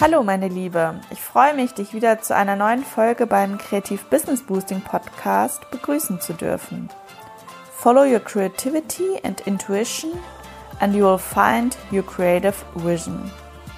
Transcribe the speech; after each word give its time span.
Hallo 0.00 0.22
meine 0.22 0.48
Liebe, 0.48 1.00
ich 1.10 1.20
freue 1.20 1.54
mich, 1.54 1.74
dich 1.74 1.92
wieder 1.94 2.20
zu 2.20 2.34
einer 2.34 2.56
neuen 2.56 2.84
Folge 2.84 3.26
beim 3.26 3.58
Kreativ 3.58 4.04
Business 4.06 4.42
Boosting 4.42 4.80
Podcast 4.80 5.70
begrüßen 5.70 6.20
zu 6.20 6.32
dürfen. 6.32 6.88
Follow 7.76 8.04
your 8.04 8.20
creativity 8.20 9.18
and 9.22 9.40
intuition 9.46 10.10
and 10.80 10.94
you 10.94 11.04
will 11.04 11.18
find 11.18 11.76
your 11.92 12.02
creative 12.02 12.56
vision. 12.74 13.30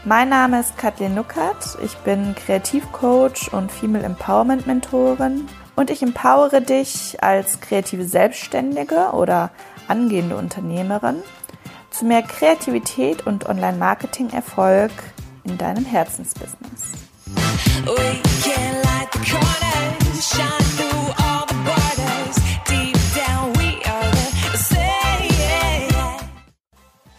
Mein 0.04 0.28
Name 0.28 0.60
ist 0.60 0.76
Kathleen 0.76 1.14
Nuckert, 1.14 1.78
ich 1.84 1.96
bin 1.98 2.34
Kreativcoach 2.34 3.52
und 3.52 3.70
Female 3.70 4.04
Empowerment 4.04 4.66
Mentorin 4.66 5.48
und 5.76 5.90
ich 5.90 6.02
empowere 6.02 6.60
dich 6.60 7.22
als 7.22 7.60
kreative 7.60 8.04
Selbstständige 8.04 9.10
oder 9.12 9.50
angehende 9.88 10.36
Unternehmerin 10.36 11.22
zu 11.90 12.04
mehr 12.04 12.22
Kreativität 12.22 13.26
und 13.26 13.46
Online-Marketing-Erfolg 13.48 14.90
in 15.44 15.58
deinem 15.58 15.84
Herzensbusiness. 15.84 16.92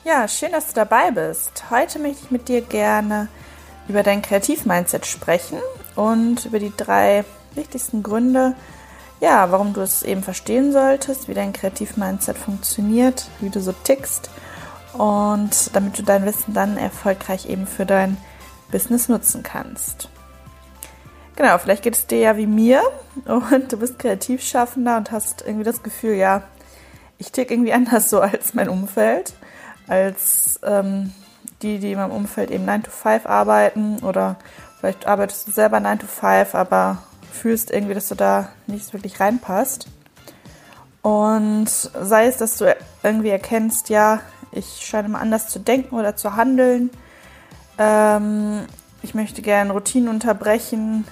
Ja, 0.05 0.27
schön, 0.27 0.51
dass 0.51 0.67
du 0.67 0.73
dabei 0.76 1.12
bist. 1.12 1.63
Heute 1.70 1.99
möchte 1.99 2.26
ich 2.26 2.31
mit 2.31 2.48
dir 2.48 2.62
gerne 2.62 3.29
über 3.88 4.04
dein 4.04 4.21
Kreativ-Mindset 4.21 5.05
sprechen 5.05 5.59
und 5.95 6.45
über 6.45 6.59
die 6.59 6.71
drei 6.76 7.26
wichtigsten 7.55 8.03
Gründe, 8.03 8.55
ja, 9.20 9.52
warum 9.52 9.73
du 9.73 9.81
es 9.81 10.03
eben 10.03 10.23
verstehen 10.23 10.71
solltest, 10.71 11.27
wie 11.27 11.34
dein 11.34 11.53
Kreativ-Mindset 11.53 12.38
funktioniert, 12.38 13.27
wie 13.39 13.49
du 13.49 13.62
so 13.62 13.71
tickst 13.71 14.29
und 14.93 15.76
damit 15.76 15.98
du 15.98 16.04
dein 16.04 16.26
Wissen 16.26 16.54
dann 16.54 16.77
erfolgreich 16.77 17.49
eben 17.49 17.65
für 17.65 17.85
dein 17.85 18.18
Business 18.71 19.07
nutzen 19.07 19.43
kannst. 19.43 20.09
Genau, 21.35 21.57
vielleicht 21.57 21.84
geht 21.84 21.96
es 21.96 22.05
dir 22.05 22.20
ja 22.20 22.37
wie 22.37 22.46
mir 22.46 22.81
und 23.26 23.71
du 23.71 23.77
bist 23.77 23.98
Kreativschaffender 23.98 24.98
und 24.98 25.12
hast 25.12 25.41
irgendwie 25.41 25.63
das 25.63 25.81
Gefühl, 25.81 26.15
ja, 26.15 26.43
ich 27.18 27.31
tick 27.31 27.49
irgendwie 27.49 27.74
anders 27.74 28.09
so 28.09 28.20
als 28.20 28.54
mein 28.54 28.70
Umfeld, 28.70 29.34
als 29.87 30.59
ähm, 30.63 31.13
die, 31.62 31.79
die 31.79 31.93
in 31.93 31.98
meinem 31.98 32.12
Umfeld 32.12 32.51
eben 32.51 32.65
9 32.65 32.84
to 32.84 32.91
5 32.91 33.26
arbeiten 33.26 33.99
oder 33.99 34.35
vielleicht 34.79 35.07
arbeitest 35.07 35.48
du 35.48 35.51
selber 35.51 35.79
9 35.79 35.99
to 35.99 36.07
5, 36.07 36.55
aber 36.55 36.98
fühlst 37.34 37.71
irgendwie, 37.71 37.93
dass 37.93 38.07
du 38.07 38.15
da 38.15 38.49
nicht 38.67 38.93
wirklich 38.93 39.20
reinpasst. 39.20 39.87
Und 41.01 41.67
sei 41.67 42.27
es, 42.27 42.37
dass 42.37 42.57
du 42.57 42.75
irgendwie 43.03 43.29
erkennst, 43.29 43.90
ja, 43.90 44.21
ich 44.51 44.85
scheine 44.85 45.09
mal 45.09 45.20
anders 45.20 45.49
zu 45.49 45.59
denken 45.59 45.95
oder 45.95 46.15
zu 46.15 46.35
handeln. 46.35 46.90
Ähm, 47.77 48.65
ich 49.01 49.13
möchte 49.13 49.41
gerne 49.41 49.73
Routinen 49.73 50.07
unterbrechen. 50.07 51.05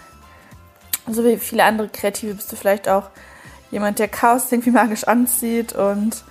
So 1.10 1.26
wie 1.26 1.38
viele 1.38 1.66
andere 1.66 1.90
Kreative 1.90 2.36
bist 2.36 2.52
du 2.52 2.56
vielleicht 2.56 2.88
auch 2.88 3.10
jemand, 3.72 4.00
der 4.00 4.08
Chaos 4.08 4.52
irgendwie 4.52 4.72
magisch 4.72 5.06
anzieht 5.06 5.74
und, 5.74 6.24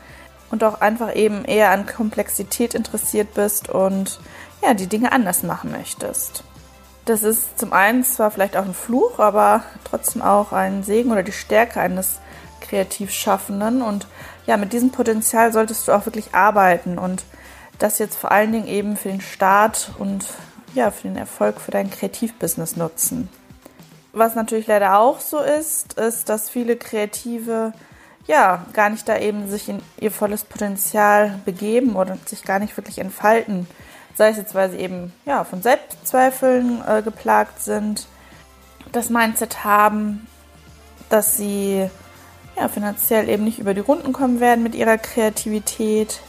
und 0.50 0.64
auch 0.64 0.80
einfach 0.80 1.14
eben 1.14 1.44
eher 1.44 1.70
an 1.70 1.86
Komplexität 1.86 2.74
interessiert 2.74 3.34
bist 3.34 3.68
und 3.68 4.20
ja, 4.62 4.74
die 4.74 4.86
Dinge 4.86 5.12
anders 5.12 5.42
machen 5.42 5.70
möchtest. 5.72 6.44
Das 7.04 7.22
ist 7.22 7.58
zum 7.58 7.72
einen 7.72 8.04
zwar 8.04 8.30
vielleicht 8.30 8.56
auch 8.56 8.64
ein 8.64 8.74
Fluch, 8.74 9.18
aber 9.18 9.64
trotzdem 9.84 10.22
auch 10.22 10.52
ein 10.52 10.82
Segen 10.82 11.10
oder 11.10 11.22
die 11.22 11.32
Stärke 11.32 11.80
eines 11.80 12.20
Kreativschaffenden. 12.60 13.82
Und 13.82 14.06
ja, 14.46 14.56
mit 14.56 14.72
diesem 14.72 14.90
Potenzial 14.90 15.52
solltest 15.52 15.88
du 15.88 15.92
auch 15.92 16.06
wirklich 16.06 16.34
arbeiten 16.34 16.98
und 16.98 17.24
das 17.78 17.98
jetzt 17.98 18.16
vor 18.16 18.30
allen 18.30 18.52
Dingen 18.52 18.68
eben 18.68 18.96
für 18.96 19.08
den 19.08 19.22
Start 19.22 19.92
und 19.98 20.26
ja, 20.74 20.90
für 20.90 21.08
den 21.08 21.16
Erfolg 21.16 21.60
für 21.60 21.70
dein 21.70 21.90
Kreativbusiness 21.90 22.76
nutzen. 22.76 23.28
Was 24.12 24.34
natürlich 24.34 24.66
leider 24.66 24.98
auch 24.98 25.20
so 25.20 25.38
ist, 25.38 25.94
ist, 25.94 26.28
dass 26.28 26.50
viele 26.50 26.76
Kreative 26.76 27.72
ja 28.26 28.64
gar 28.72 28.90
nicht 28.90 29.08
da 29.08 29.18
eben 29.18 29.48
sich 29.48 29.68
in 29.68 29.80
ihr 29.98 30.10
volles 30.10 30.44
Potenzial 30.44 31.40
begeben 31.44 31.96
oder 31.96 32.18
sich 32.26 32.44
gar 32.44 32.58
nicht 32.58 32.76
wirklich 32.76 32.98
entfalten. 32.98 33.66
Sei 34.20 34.28
es 34.28 34.36
jetzt, 34.36 34.54
weil 34.54 34.70
sie 34.70 34.76
eben 34.76 35.14
ja 35.24 35.44
von 35.44 35.62
Selbstzweifeln 35.62 36.82
äh, 36.86 37.00
geplagt 37.00 37.62
sind, 37.62 38.06
das 38.92 39.08
Mindset 39.08 39.64
haben, 39.64 40.26
dass 41.08 41.38
sie 41.38 41.88
ja, 42.54 42.68
finanziell 42.68 43.30
eben 43.30 43.44
nicht 43.44 43.60
über 43.60 43.72
die 43.72 43.80
Runden 43.80 44.12
kommen 44.12 44.38
werden 44.38 44.62
mit 44.62 44.74
ihrer 44.74 44.98
Kreativität, 44.98 46.20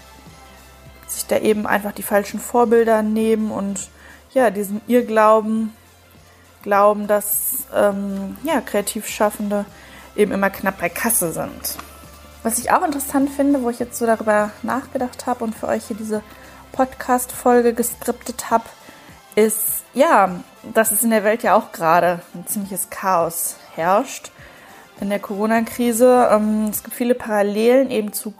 sich 1.05 1.25
da 1.27 1.39
eben 1.39 1.67
einfach 1.67 1.91
die 1.91 2.01
falschen 2.01 2.39
Vorbilder 2.39 3.01
nehmen 3.01 3.51
und 3.51 3.89
ja, 4.33 4.51
diesen 4.51 4.79
Irrglauben 4.87 5.73
glauben, 6.63 7.07
dass 7.07 7.65
ähm, 7.75 8.37
ja, 8.43 8.61
Kreativschaffende 8.61 9.65
eben 10.15 10.31
immer 10.31 10.49
knapp 10.49 10.79
bei 10.79 10.87
Kasse 10.87 11.33
sind. 11.33 11.75
Was 12.41 12.57
ich 12.57 12.71
auch 12.71 12.85
interessant 12.85 13.29
finde, 13.31 13.61
wo 13.63 13.69
ich 13.69 13.79
jetzt 13.79 13.99
so 13.99 14.05
darüber 14.05 14.51
nachgedacht 14.63 15.27
habe 15.27 15.43
und 15.43 15.53
für 15.53 15.67
euch 15.67 15.87
hier 15.87 15.97
diese 15.97 16.23
Podcast-Folge 16.71 17.73
geskriptet 17.73 18.49
habe, 18.49 18.65
ist 19.35 19.83
ja, 19.93 20.41
dass 20.73 20.91
es 20.91 21.03
in 21.03 21.09
der 21.09 21.23
Welt 21.23 21.43
ja 21.43 21.55
auch 21.55 21.71
gerade 21.71 22.21
ein 22.33 22.45
ziemliches 22.47 22.89
Chaos 22.89 23.57
herrscht 23.75 24.31
in 24.99 25.09
der 25.09 25.19
Corona-Krise. 25.19 26.29
Ähm, 26.31 26.67
es 26.71 26.83
gibt 26.83 26.95
viele 26.95 27.15
Parallelen 27.15 27.91
eben 27.91 28.13
zu 28.13 28.33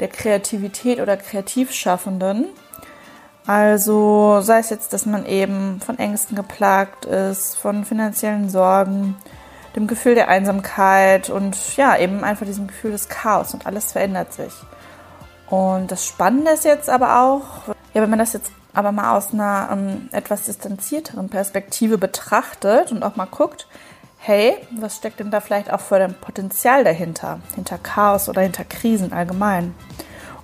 der 0.00 0.08
Kreativität 0.08 1.00
oder 1.00 1.16
Kreativschaffenden. 1.16 2.46
Also 3.46 4.40
sei 4.40 4.58
es 4.58 4.70
jetzt, 4.70 4.92
dass 4.92 5.06
man 5.06 5.24
eben 5.24 5.80
von 5.80 5.98
Ängsten 5.98 6.36
geplagt 6.36 7.04
ist, 7.04 7.56
von 7.56 7.84
finanziellen 7.84 8.50
Sorgen, 8.50 9.16
dem 9.76 9.86
Gefühl 9.86 10.14
der 10.14 10.28
Einsamkeit 10.28 11.30
und 11.30 11.76
ja, 11.76 11.96
eben 11.96 12.24
einfach 12.24 12.44
diesem 12.44 12.66
Gefühl 12.66 12.90
des 12.90 13.08
Chaos 13.08 13.54
und 13.54 13.66
alles 13.66 13.92
verändert 13.92 14.32
sich. 14.32 14.52
Und 15.48 15.90
das 15.92 16.06
Spannende 16.06 16.52
ist 16.52 16.64
jetzt 16.64 16.90
aber 16.90 17.22
auch, 17.22 17.68
ja, 17.94 18.02
wenn 18.02 18.10
man 18.10 18.18
das 18.18 18.32
jetzt 18.32 18.50
aber 18.72 18.92
mal 18.92 19.16
aus 19.16 19.32
einer 19.32 19.70
ähm, 19.72 20.08
etwas 20.12 20.42
distanzierteren 20.42 21.28
Perspektive 21.28 21.98
betrachtet 21.98 22.92
und 22.92 23.02
auch 23.02 23.16
mal 23.16 23.26
guckt, 23.26 23.66
hey, 24.18 24.56
was 24.78 24.96
steckt 24.96 25.20
denn 25.20 25.30
da 25.30 25.40
vielleicht 25.40 25.72
auch 25.72 25.80
für 25.80 25.96
ein 25.96 26.14
Potenzial 26.14 26.84
dahinter? 26.84 27.40
Hinter 27.54 27.78
Chaos 27.78 28.28
oder 28.28 28.42
hinter 28.42 28.64
Krisen 28.64 29.12
allgemein. 29.12 29.74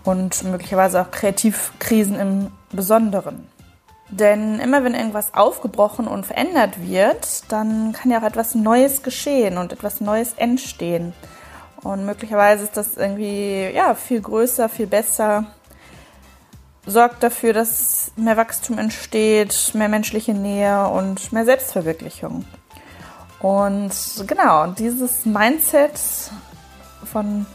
Und 0.05 0.43
möglicherweise 0.45 1.03
auch 1.03 1.11
Kreativkrisen 1.11 2.19
im 2.19 2.51
Besonderen. 2.71 3.47
Denn 4.09 4.61
immer 4.61 4.85
wenn 4.85 4.95
irgendwas 4.95 5.35
aufgebrochen 5.35 6.07
und 6.07 6.27
verändert 6.27 6.81
wird, 6.83 7.51
dann 7.51 7.93
kann 7.93 8.11
ja 8.11 8.19
auch 8.21 8.27
etwas 8.27 8.55
Neues 8.55 9.03
geschehen 9.03 9.59
und 9.59 9.73
etwas 9.73 10.01
Neues 10.01 10.35
entstehen. 10.35 11.13
Und 11.83 12.07
möglicherweise 12.07 12.65
ist 12.65 12.77
das 12.77 12.97
irgendwie 12.97 13.71
ja, 13.75 13.95
viel 13.95 14.21
größer, 14.21 14.69
viel 14.69 14.87
besser, 14.87 15.47
sorgt 16.87 17.23
dafür, 17.23 17.53
dass 17.53 18.13
mehr 18.17 18.37
Wachstum 18.37 18.79
entsteht, 18.79 19.73
mehr 19.75 19.89
menschliche 19.89 20.35
Nähe 20.35 20.87
und 20.89 21.33
mehr 21.33 21.45
Selbstverwirklichung. 21.45 22.45
Und 23.41 23.93
genau, 24.27 24.69
dieses 24.69 25.27
Mindset 25.27 25.99
von 27.05 27.47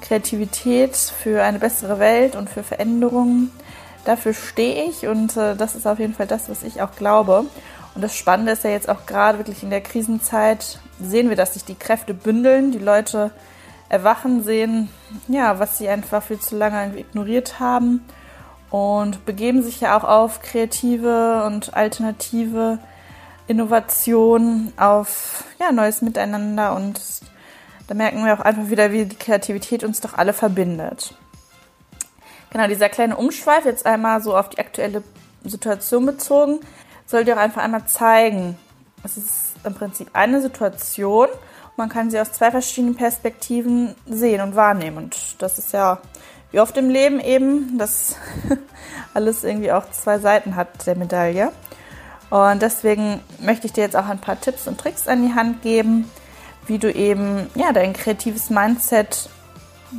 Kreativität 0.00 0.96
für 0.96 1.42
eine 1.42 1.58
bessere 1.58 1.98
Welt 1.98 2.36
und 2.36 2.48
für 2.48 2.62
Veränderungen, 2.62 3.50
dafür 4.04 4.32
stehe 4.32 4.84
ich 4.84 5.06
und 5.06 5.36
äh, 5.36 5.54
das 5.54 5.74
ist 5.74 5.86
auf 5.86 5.98
jeden 5.98 6.14
Fall 6.14 6.26
das, 6.26 6.48
was 6.48 6.62
ich 6.62 6.80
auch 6.80 6.92
glaube. 6.96 7.44
Und 7.94 8.02
das 8.02 8.16
Spannende 8.16 8.52
ist 8.52 8.64
ja 8.64 8.70
jetzt 8.70 8.88
auch 8.88 9.06
gerade 9.06 9.38
wirklich 9.38 9.62
in 9.62 9.70
der 9.70 9.80
Krisenzeit, 9.80 10.78
sehen 11.00 11.28
wir, 11.28 11.36
dass 11.36 11.54
sich 11.54 11.64
die 11.64 11.74
Kräfte 11.74 12.14
bündeln, 12.14 12.70
die 12.70 12.78
Leute 12.78 13.32
erwachen, 13.88 14.42
sehen, 14.42 14.88
ja, 15.28 15.58
was 15.58 15.78
sie 15.78 15.88
einfach 15.88 16.22
viel 16.22 16.38
zu 16.38 16.56
lange 16.56 16.98
ignoriert 16.98 17.58
haben 17.58 18.04
und 18.70 19.24
begeben 19.24 19.62
sich 19.62 19.80
ja 19.80 19.96
auch 19.96 20.04
auf 20.04 20.42
kreative 20.42 21.44
und 21.44 21.74
alternative 21.74 22.78
Innovation, 23.46 24.72
auf 24.76 25.44
ja, 25.58 25.72
neues 25.72 26.02
Miteinander 26.02 26.76
und 26.76 27.00
da 27.86 27.94
merken 27.94 28.22
wir 28.24 28.34
auch 28.34 28.40
einfach 28.40 28.68
wieder, 28.68 28.92
wie 28.92 29.06
die 29.06 29.16
Kreativität 29.16 29.82
uns 29.82 30.00
doch 30.00 30.14
alle 30.14 30.34
verbindet. 30.34 31.14
Genau, 32.50 32.66
dieser 32.66 32.90
kleine 32.90 33.16
Umschweif 33.16 33.64
jetzt 33.64 33.86
einmal 33.86 34.22
so 34.22 34.36
auf 34.36 34.50
die 34.50 34.58
aktuelle 34.58 35.02
Situation 35.44 36.04
bezogen, 36.04 36.60
soll 37.06 37.24
dir 37.24 37.36
auch 37.36 37.40
einfach 37.40 37.62
einmal 37.62 37.86
zeigen, 37.86 38.58
es 39.04 39.16
ist 39.16 39.54
im 39.64 39.74
Prinzip 39.74 40.10
eine 40.12 40.42
Situation, 40.42 41.28
man 41.78 41.88
kann 41.88 42.10
sie 42.10 42.20
aus 42.20 42.32
zwei 42.32 42.50
verschiedenen 42.50 42.96
Perspektiven 42.96 43.94
sehen 44.06 44.40
und 44.40 44.56
wahrnehmen 44.56 44.98
und 44.98 45.16
das 45.38 45.58
ist 45.58 45.72
ja 45.72 46.00
wie 46.50 46.60
oft 46.60 46.76
im 46.76 46.90
Leben 46.90 47.20
eben, 47.20 47.78
dass 47.78 48.16
alles 49.14 49.44
irgendwie 49.44 49.72
auch 49.72 49.90
zwei 49.90 50.18
Seiten 50.18 50.56
hat 50.56 50.86
der 50.86 50.96
Medaille. 50.96 51.52
Und 52.30 52.62
deswegen 52.62 53.20
möchte 53.40 53.66
ich 53.66 53.72
dir 53.72 53.82
jetzt 53.82 53.96
auch 53.96 54.06
ein 54.06 54.20
paar 54.20 54.40
Tipps 54.40 54.66
und 54.66 54.78
Tricks 54.78 55.08
an 55.08 55.26
die 55.26 55.34
Hand 55.34 55.62
geben, 55.62 56.10
wie 56.66 56.78
du 56.78 56.92
eben 56.92 57.48
ja 57.54 57.72
dein 57.72 57.92
kreatives 57.92 58.50
Mindset 58.50 59.30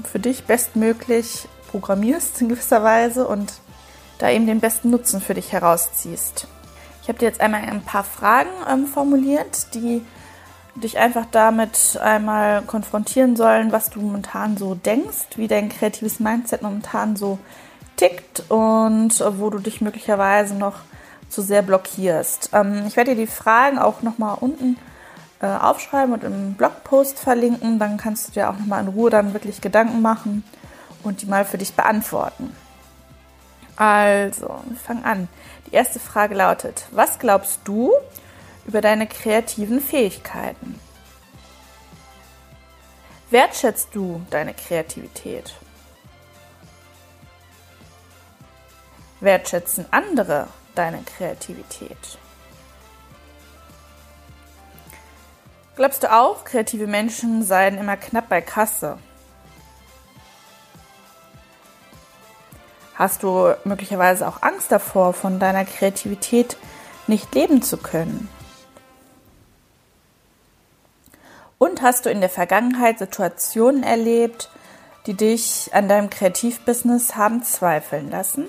für 0.03 0.19
dich 0.19 0.45
bestmöglich 0.45 1.47
programmierst 1.71 2.41
in 2.41 2.49
gewisser 2.49 2.83
Weise 2.83 3.27
und 3.27 3.53
da 4.19 4.29
eben 4.29 4.45
den 4.45 4.59
besten 4.59 4.89
Nutzen 4.89 5.21
für 5.21 5.33
dich 5.33 5.51
herausziehst. 5.51 6.47
Ich 7.01 7.09
habe 7.09 7.17
dir 7.17 7.25
jetzt 7.25 7.41
einmal 7.41 7.61
ein 7.61 7.81
paar 7.81 8.03
Fragen 8.03 8.49
ähm, 8.69 8.85
formuliert, 8.85 9.73
die 9.73 10.03
dich 10.75 10.97
einfach 10.97 11.25
damit 11.31 11.99
einmal 12.01 12.61
konfrontieren 12.61 13.35
sollen, 13.35 13.71
was 13.71 13.89
du 13.89 13.99
momentan 13.99 14.57
so 14.57 14.75
denkst, 14.75 15.37
wie 15.37 15.47
dein 15.47 15.69
kreatives 15.69 16.19
Mindset 16.19 16.61
momentan 16.61 17.15
so 17.15 17.39
tickt 17.95 18.49
und 18.49 19.19
wo 19.37 19.49
du 19.49 19.59
dich 19.59 19.81
möglicherweise 19.81 20.55
noch 20.55 20.75
zu 21.29 21.41
sehr 21.41 21.61
blockierst. 21.61 22.51
Ähm, 22.53 22.83
ich 22.87 22.95
werde 22.95 23.15
dir 23.15 23.21
die 23.21 23.31
Fragen 23.31 23.77
auch 23.77 24.01
nochmal 24.01 24.37
unten 24.39 24.77
äh, 25.41 25.47
aufschreiben 25.47 26.13
und 26.13 26.23
im 26.23 26.53
Blogpost 26.53 27.19
verlinken. 27.19 27.79
Dann 27.79 27.97
kannst 27.97 28.27
du 28.27 28.31
dir 28.31 28.49
auch 28.49 28.57
nochmal 28.57 28.83
in 28.83 28.89
Ruhe 28.89 29.09
dann 29.09 29.33
wirklich 29.33 29.61
Gedanken 29.61 30.01
machen 30.01 30.43
und 31.03 31.21
die 31.21 31.25
mal 31.27 31.45
für 31.45 31.57
dich 31.57 31.73
beantworten. 31.73 32.55
Also, 33.75 34.59
wir 34.65 34.77
fangen 34.77 35.05
an. 35.05 35.27
Die 35.67 35.75
erste 35.75 35.99
Frage 35.99 36.35
lautet, 36.35 36.85
was 36.91 37.19
glaubst 37.19 37.61
du 37.63 37.93
über 38.65 38.81
deine 38.81 39.07
kreativen 39.07 39.81
Fähigkeiten? 39.81 40.79
Wertschätzt 43.29 43.89
du 43.93 44.25
deine 44.29 44.53
Kreativität? 44.53 45.53
Wertschätzen 49.19 49.85
andere 49.91 50.47
deine 50.75 51.03
Kreativität? 51.03 52.17
Glaubst 55.75 56.03
du 56.03 56.11
auch, 56.11 56.43
kreative 56.43 56.87
Menschen 56.87 57.43
seien 57.43 57.77
immer 57.77 57.97
knapp 57.97 58.29
bei 58.29 58.41
Kasse? 58.41 58.97
Hast 62.95 63.23
du 63.23 63.55
möglicherweise 63.63 64.27
auch 64.27 64.41
Angst 64.41 64.71
davor, 64.73 65.13
von 65.13 65.39
deiner 65.39 65.63
Kreativität 65.63 66.57
nicht 67.07 67.33
leben 67.33 67.61
zu 67.61 67.77
können? 67.77 68.27
Und 71.59 71.81
hast 71.81 72.05
du 72.05 72.09
in 72.09 72.21
der 72.21 72.29
Vergangenheit 72.29 72.99
Situationen 72.99 73.83
erlebt, 73.83 74.49
die 75.05 75.13
dich 75.13 75.69
an 75.73 75.89
deinem 75.89 76.09
Kreativbusiness 76.09 77.17
haben 77.17 77.43
zweifeln 77.43 78.09
lassen? 78.09 78.47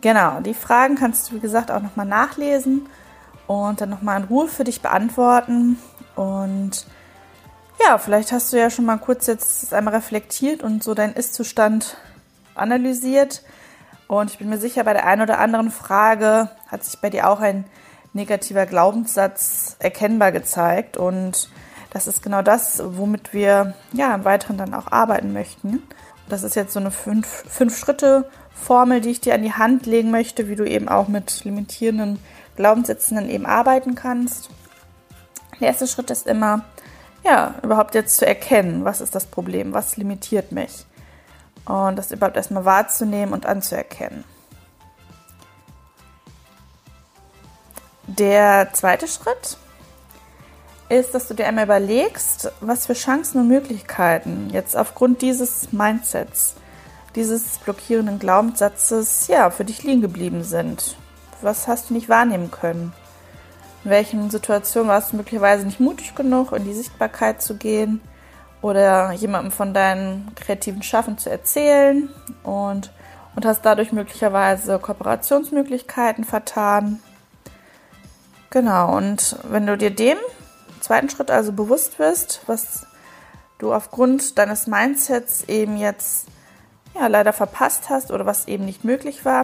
Genau, 0.00 0.40
die 0.40 0.54
Fragen 0.54 0.96
kannst 0.96 1.30
du, 1.30 1.36
wie 1.36 1.40
gesagt, 1.40 1.70
auch 1.70 1.80
nochmal 1.80 2.06
nachlesen 2.06 2.88
und 3.46 3.80
dann 3.80 3.90
nochmal 3.90 4.20
in 4.20 4.26
Ruhe 4.26 4.48
für 4.48 4.64
dich 4.64 4.82
beantworten. 4.82 5.78
Und 6.16 6.86
ja, 7.84 7.98
vielleicht 7.98 8.32
hast 8.32 8.52
du 8.52 8.58
ja 8.58 8.70
schon 8.70 8.86
mal 8.86 8.98
kurz 8.98 9.28
jetzt 9.28 9.72
einmal 9.72 9.94
reflektiert 9.94 10.64
und 10.64 10.82
so 10.82 10.94
deinen 10.94 11.14
Ist-Zustand 11.14 11.96
analysiert. 12.56 13.44
Und 14.08 14.30
ich 14.32 14.38
bin 14.38 14.48
mir 14.48 14.58
sicher, 14.58 14.82
bei 14.82 14.94
der 14.94 15.06
einen 15.06 15.22
oder 15.22 15.38
anderen 15.38 15.70
Frage 15.70 16.50
hat 16.66 16.82
sich 16.82 17.00
bei 17.00 17.10
dir 17.10 17.28
auch 17.28 17.38
ein 17.38 17.66
negativer 18.12 18.66
Glaubenssatz 18.66 19.76
erkennbar 19.78 20.32
gezeigt. 20.32 20.96
Und 20.96 21.50
das 21.90 22.06
ist 22.06 22.22
genau 22.22 22.42
das, 22.42 22.82
womit 22.84 23.32
wir 23.32 23.74
ja 23.92 24.14
im 24.14 24.24
Weiteren 24.24 24.58
dann 24.58 24.74
auch 24.74 24.90
arbeiten 24.90 25.32
möchten. 25.32 25.82
Das 26.28 26.42
ist 26.42 26.54
jetzt 26.54 26.72
so 26.72 26.80
eine 26.80 26.90
fünf, 26.90 27.26
fünf 27.26 27.76
die 29.00 29.10
ich 29.10 29.20
dir 29.20 29.34
an 29.34 29.42
die 29.42 29.52
Hand 29.52 29.86
legen 29.86 30.10
möchte, 30.10 30.48
wie 30.48 30.56
du 30.56 30.64
eben 30.64 30.88
auch 30.88 31.08
mit 31.08 31.44
limitierenden 31.44 32.18
Glaubenssätzen 32.56 33.16
dann 33.16 33.28
eben 33.28 33.46
arbeiten 33.46 33.94
kannst. 33.94 34.50
Der 35.60 35.68
erste 35.68 35.86
Schritt 35.86 36.10
ist 36.10 36.26
immer, 36.26 36.64
ja, 37.24 37.54
überhaupt 37.62 37.94
jetzt 37.94 38.16
zu 38.16 38.26
erkennen, 38.26 38.84
was 38.84 39.00
ist 39.00 39.14
das 39.14 39.26
Problem, 39.26 39.72
was 39.72 39.96
limitiert 39.96 40.52
mich. 40.52 40.86
Und 41.66 41.96
das 41.96 42.12
überhaupt 42.12 42.36
erstmal 42.36 42.64
wahrzunehmen 42.64 43.32
und 43.32 43.46
anzuerkennen. 43.46 44.24
Der 48.18 48.72
zweite 48.72 49.06
Schritt 49.06 49.56
ist, 50.88 51.14
dass 51.14 51.28
du 51.28 51.34
dir 51.34 51.46
einmal 51.46 51.64
überlegst, 51.64 52.50
was 52.60 52.86
für 52.86 52.94
Chancen 52.94 53.40
und 53.40 53.48
Möglichkeiten 53.48 54.50
jetzt 54.52 54.76
aufgrund 54.76 55.22
dieses 55.22 55.72
Mindsets 55.72 56.56
dieses 57.14 57.58
blockierenden 57.58 58.18
Glaubenssatzes 58.18 59.28
ja 59.28 59.50
für 59.50 59.64
dich 59.64 59.82
liegen 59.82 60.00
geblieben 60.00 60.42
sind. 60.42 60.96
Was 61.40 61.68
hast 61.68 61.90
du 61.90 61.94
nicht 61.94 62.08
wahrnehmen 62.08 62.50
können? 62.50 62.92
In 63.84 63.90
welchen 63.90 64.28
Situationen 64.28 64.88
warst 64.88 65.12
du 65.12 65.16
möglicherweise 65.16 65.64
nicht 65.64 65.80
mutig 65.80 66.14
genug, 66.14 66.52
in 66.52 66.64
die 66.64 66.74
Sichtbarkeit 66.74 67.40
zu 67.40 67.56
gehen 67.56 68.00
oder 68.60 69.12
jemandem 69.12 69.52
von 69.52 69.72
deinen 69.72 70.34
kreativen 70.34 70.82
Schaffen 70.82 71.16
zu 71.16 71.30
erzählen 71.30 72.10
und, 72.42 72.92
und 73.34 73.46
hast 73.46 73.62
dadurch 73.62 73.92
möglicherweise 73.92 74.80
Kooperationsmöglichkeiten 74.80 76.24
vertan. 76.24 77.00
Genau, 78.50 78.96
und 78.96 79.36
wenn 79.44 79.66
du 79.66 79.78
dir 79.78 79.90
dem 79.90 80.18
zweiten 80.80 81.08
Schritt 81.08 81.30
also 81.30 81.52
bewusst 81.52 82.00
wirst, 82.00 82.40
was 82.46 82.86
du 83.58 83.72
aufgrund 83.72 84.38
deines 84.38 84.66
Mindsets 84.66 85.44
eben 85.46 85.76
jetzt 85.76 86.26
ja, 86.94 87.06
leider 87.06 87.32
verpasst 87.32 87.90
hast 87.90 88.10
oder 88.10 88.26
was 88.26 88.48
eben 88.48 88.64
nicht 88.64 88.84
möglich 88.84 89.24
war. 89.24 89.42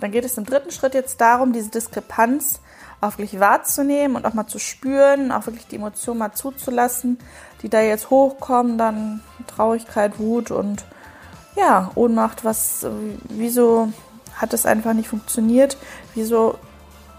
Dann 0.00 0.10
geht 0.10 0.24
es 0.24 0.36
im 0.36 0.44
dritten 0.44 0.72
Schritt 0.72 0.94
jetzt 0.94 1.20
darum, 1.20 1.52
diese 1.52 1.70
Diskrepanz 1.70 2.60
auch 3.00 3.12
wirklich 3.18 3.38
wahrzunehmen 3.38 4.16
und 4.16 4.26
auch 4.26 4.34
mal 4.34 4.46
zu 4.46 4.58
spüren, 4.58 5.30
auch 5.30 5.46
wirklich 5.46 5.66
die 5.68 5.76
Emotionen 5.76 6.18
mal 6.18 6.32
zuzulassen, 6.32 7.18
die 7.62 7.68
da 7.68 7.80
jetzt 7.80 8.10
hochkommen, 8.10 8.78
dann 8.78 9.22
Traurigkeit, 9.46 10.18
Wut 10.18 10.50
und 10.50 10.84
ja, 11.56 11.90
Ohnmacht, 11.94 12.44
was, 12.44 12.86
wieso 13.28 13.92
hat 14.34 14.52
es 14.52 14.66
einfach 14.66 14.92
nicht 14.92 15.08
funktioniert? 15.08 15.76
Wieso 16.14 16.58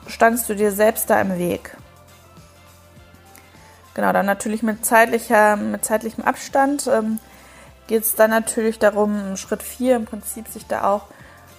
standst 0.07 0.49
du 0.49 0.55
dir 0.55 0.71
selbst 0.71 1.09
da 1.09 1.19
im 1.21 1.37
Weg? 1.37 1.75
Genau, 3.93 4.13
dann 4.13 4.25
natürlich 4.25 4.63
mit 4.63 4.85
zeitlicher, 4.85 5.55
mit 5.55 5.83
zeitlichem 5.83 6.23
Abstand. 6.23 6.87
Ähm, 6.87 7.19
geht 7.87 8.03
es 8.03 8.15
dann 8.15 8.29
natürlich 8.29 8.79
darum, 8.79 9.37
Schritt 9.37 9.63
4 9.63 9.95
im 9.95 10.05
Prinzip 10.05 10.47
sich 10.47 10.67
da 10.67 10.83
auch 10.83 11.05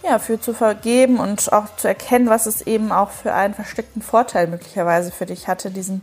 ja, 0.03 0.19
für 0.19 0.41
zu 0.41 0.55
vergeben 0.55 1.19
und 1.19 1.53
auch 1.53 1.75
zu 1.77 1.89
erkennen, 1.89 2.29
was 2.29 2.47
es 2.47 2.63
eben 2.63 2.93
auch 2.93 3.11
für 3.11 3.35
einen 3.35 3.55
versteckten 3.55 4.03
Vorteil 4.03 4.47
möglicherweise 4.47 5.11
für 5.11 5.27
dich 5.27 5.49
hatte, 5.49 5.71
diesen 5.71 6.03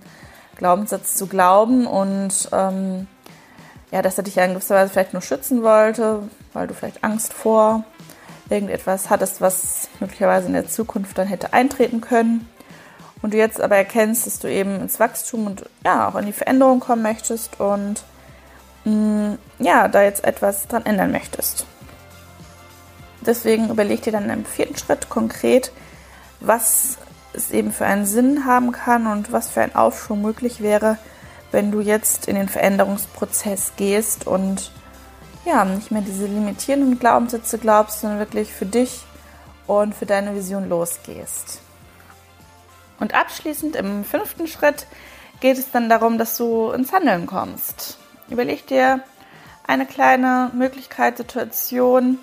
Glaubenssatz 0.58 1.16
zu 1.16 1.28
glauben 1.28 1.88
und 1.88 2.50
ähm, 2.52 3.08
ja, 3.92 4.02
dass 4.02 4.18
er 4.18 4.24
dich 4.24 4.38
in 4.38 4.54
gewisser 4.54 4.76
Weise 4.76 4.92
vielleicht 4.92 5.14
nur 5.14 5.22
schützen 5.22 5.64
wollte, 5.64 6.24
weil 6.54 6.68
du 6.68 6.74
vielleicht 6.74 7.04
Angst 7.04 7.34
vor 7.34 7.84
irgendetwas 8.50 9.10
hattest, 9.10 9.42
was 9.42 9.90
möglicherweise 10.00 10.48
in 10.48 10.54
der 10.54 10.68
Zukunft 10.68 11.18
dann 11.18 11.28
hätte 11.28 11.54
eintreten 11.54 12.02
können. 12.02 12.48
Und 13.22 13.34
du 13.34 13.38
jetzt 13.38 13.60
aber 13.60 13.76
erkennst, 13.76 14.28
dass 14.28 14.40
du 14.40 14.52
eben 14.52 14.82
ins 14.82 15.00
Wachstum 15.00 15.48
und 15.48 15.66
ja, 15.84 16.08
auch 16.08 16.16
in 16.16 16.28
die 16.28 16.34
Veränderung 16.34 16.80
kommen 16.80 17.02
möchtest 17.02 17.60
und 17.60 18.04
Mm, 18.86 19.34
ja, 19.58 19.88
da 19.88 20.04
jetzt 20.04 20.24
etwas 20.24 20.68
dran 20.68 20.86
ändern 20.86 21.12
möchtest. 21.12 21.66
Deswegen 23.22 23.70
überleg 23.70 24.04
dir 24.04 24.12
dann 24.12 24.30
im 24.30 24.46
vierten 24.46 24.78
Schritt 24.78 25.10
konkret, 25.10 25.72
was 26.40 27.00
es 27.34 27.50
eben 27.50 27.72
für 27.72 27.86
einen 27.86 28.06
Sinn 28.06 28.46
haben 28.46 28.72
kann 28.72 29.08
und 29.08 29.32
was 29.32 29.50
für 29.50 29.62
ein 29.62 29.76
Aufschwung 29.76 30.22
möglich 30.22 30.62
wäre, 30.62 30.98
wenn 31.52 31.72
du 31.72 31.82
jetzt 31.82 32.28
in 32.28 32.36
den 32.36 32.48
Veränderungsprozess 32.48 33.74
gehst 33.76 34.28
und 34.28 34.72
ja, 35.46 35.64
nicht 35.64 35.92
mehr 35.92 36.02
diese 36.02 36.26
limitierenden 36.26 37.00
Glaubenssätze 37.00 37.58
glaubst, 37.58 38.02
sondern 38.02 38.20
wirklich 38.20 38.52
für 38.52 38.66
dich 38.66 39.02
und 39.68 39.96
für 39.96 40.06
deine 40.06 40.36
Vision 40.36 40.70
losgehst. 40.70 41.62
Und 43.00 43.14
abschließend 43.14 43.76
im 43.76 44.04
fünften 44.04 44.48
Schritt 44.48 44.88
geht 45.40 45.58
es 45.58 45.72
dann 45.72 45.90
darum, 45.90 46.18
dass 46.18 46.38
du 46.38 46.72
ins 46.72 46.92
Handeln 46.92 47.28
kommst. 47.28 47.98
Überleg 48.30 48.66
dir 48.68 49.02
eine 49.68 49.86
kleine 49.86 50.52
Möglichkeit, 50.54 51.18
Situation, 51.18 52.20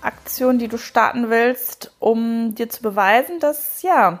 Aktion, 0.00 0.58
die 0.58 0.68
du 0.68 0.78
starten 0.78 1.28
willst, 1.28 1.92
um 1.98 2.54
dir 2.54 2.68
zu 2.68 2.82
beweisen, 2.82 3.40
dass 3.40 3.82
ja, 3.82 4.20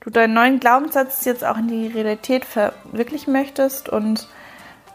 du 0.00 0.10
deinen 0.10 0.34
neuen 0.34 0.60
Glaubenssatz 0.60 1.24
jetzt 1.24 1.44
auch 1.44 1.58
in 1.58 1.68
die 1.68 1.88
Realität 1.88 2.44
verwirklichen 2.44 3.32
möchtest 3.32 3.88
und 3.88 4.28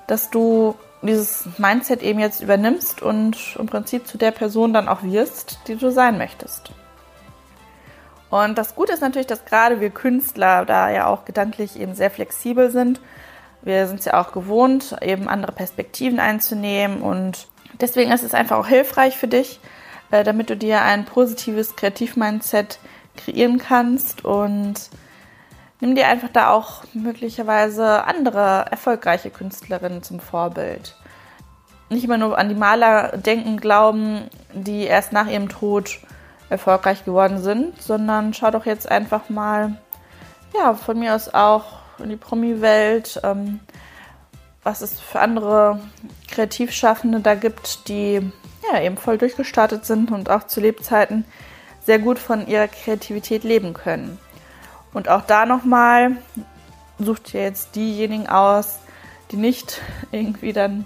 dass 0.07 0.29
du 0.29 0.75
dieses 1.01 1.47
Mindset 1.57 2.03
eben 2.03 2.19
jetzt 2.19 2.41
übernimmst 2.41 3.01
und 3.01 3.55
im 3.57 3.65
Prinzip 3.65 4.07
zu 4.07 4.17
der 4.17 4.31
Person 4.31 4.73
dann 4.73 4.87
auch 4.87 5.03
wirst, 5.03 5.59
die 5.67 5.75
du 5.75 5.91
sein 5.91 6.17
möchtest. 6.17 6.71
Und 8.29 8.57
das 8.57 8.75
Gute 8.75 8.93
ist 8.93 9.01
natürlich, 9.01 9.27
dass 9.27 9.45
gerade 9.45 9.81
wir 9.81 9.89
Künstler 9.89 10.65
da 10.65 10.89
ja 10.89 11.07
auch 11.07 11.25
gedanklich 11.25 11.77
eben 11.77 11.95
sehr 11.95 12.09
flexibel 12.09 12.71
sind. 12.71 13.01
Wir 13.61 13.87
sind 13.87 13.99
es 13.99 14.05
ja 14.05 14.19
auch 14.19 14.31
gewohnt, 14.31 14.95
eben 15.01 15.27
andere 15.27 15.51
Perspektiven 15.51 16.19
einzunehmen. 16.19 17.01
Und 17.01 17.47
deswegen 17.81 18.11
ist 18.11 18.23
es 18.23 18.33
einfach 18.33 18.57
auch 18.57 18.67
hilfreich 18.67 19.17
für 19.17 19.27
dich, 19.27 19.59
äh, 20.11 20.23
damit 20.23 20.49
du 20.49 20.55
dir 20.55 20.81
ein 20.81 21.03
positives 21.03 21.75
Kreativ-Mindset 21.75 22.79
kreieren 23.17 23.57
kannst. 23.57 24.23
Und 24.23 24.89
nimm 25.81 25.95
dir 25.95 26.07
einfach 26.07 26.29
da 26.29 26.51
auch 26.51 26.83
möglicherweise 26.93 28.05
andere 28.05 28.65
erfolgreiche 28.71 29.29
Künstlerinnen 29.29 30.03
zum 30.03 30.19
Vorbild. 30.19 30.95
Nicht 31.89 32.05
immer 32.05 32.17
nur 32.17 32.37
an 32.37 32.47
die 32.47 32.55
Maler 32.55 33.17
denken, 33.17 33.57
glauben, 33.57 34.29
die 34.53 34.83
erst 34.83 35.11
nach 35.11 35.27
ihrem 35.27 35.49
Tod 35.49 35.99
erfolgreich 36.49 37.03
geworden 37.03 37.41
sind, 37.41 37.81
sondern 37.81 38.33
schau 38.33 38.51
doch 38.51 38.65
jetzt 38.65 38.89
einfach 38.89 39.29
mal, 39.29 39.75
ja, 40.53 40.73
von 40.73 40.99
mir 40.99 41.15
aus 41.15 41.33
auch 41.33 41.79
in 41.99 42.09
die 42.09 42.15
Promi-Welt, 42.15 43.19
ähm, 43.23 43.59
was 44.63 44.81
es 44.81 44.99
für 44.99 45.19
andere 45.19 45.81
Kreativschaffende 46.29 47.19
da 47.19 47.35
gibt, 47.35 47.87
die 47.87 48.31
ja 48.71 48.81
eben 48.81 48.97
voll 48.97 49.17
durchgestartet 49.17 49.85
sind 49.85 50.11
und 50.11 50.29
auch 50.29 50.45
zu 50.45 50.61
Lebzeiten 50.61 51.25
sehr 51.83 51.99
gut 51.99 52.19
von 52.19 52.47
ihrer 52.47 52.67
Kreativität 52.67 53.43
leben 53.43 53.73
können. 53.73 54.19
Und 54.93 55.09
auch 55.09 55.21
da 55.21 55.45
nochmal, 55.45 56.17
sucht 56.99 57.33
ihr 57.33 57.41
jetzt 57.41 57.75
diejenigen 57.75 58.27
aus, 58.27 58.79
die 59.31 59.37
nicht 59.37 59.81
irgendwie 60.11 60.53
dann 60.53 60.85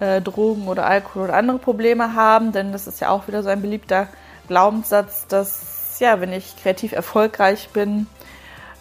äh, 0.00 0.20
Drogen 0.20 0.68
oder 0.68 0.86
Alkohol 0.86 1.24
oder 1.24 1.34
andere 1.34 1.58
Probleme 1.58 2.14
haben, 2.14 2.52
denn 2.52 2.72
das 2.72 2.86
ist 2.86 3.00
ja 3.00 3.10
auch 3.10 3.28
wieder 3.28 3.42
so 3.42 3.48
ein 3.48 3.62
beliebter 3.62 4.08
Glaubenssatz, 4.48 5.26
dass 5.26 5.98
ja, 5.98 6.20
wenn 6.20 6.32
ich 6.32 6.56
kreativ 6.62 6.92
erfolgreich 6.92 7.70
bin, 7.70 8.06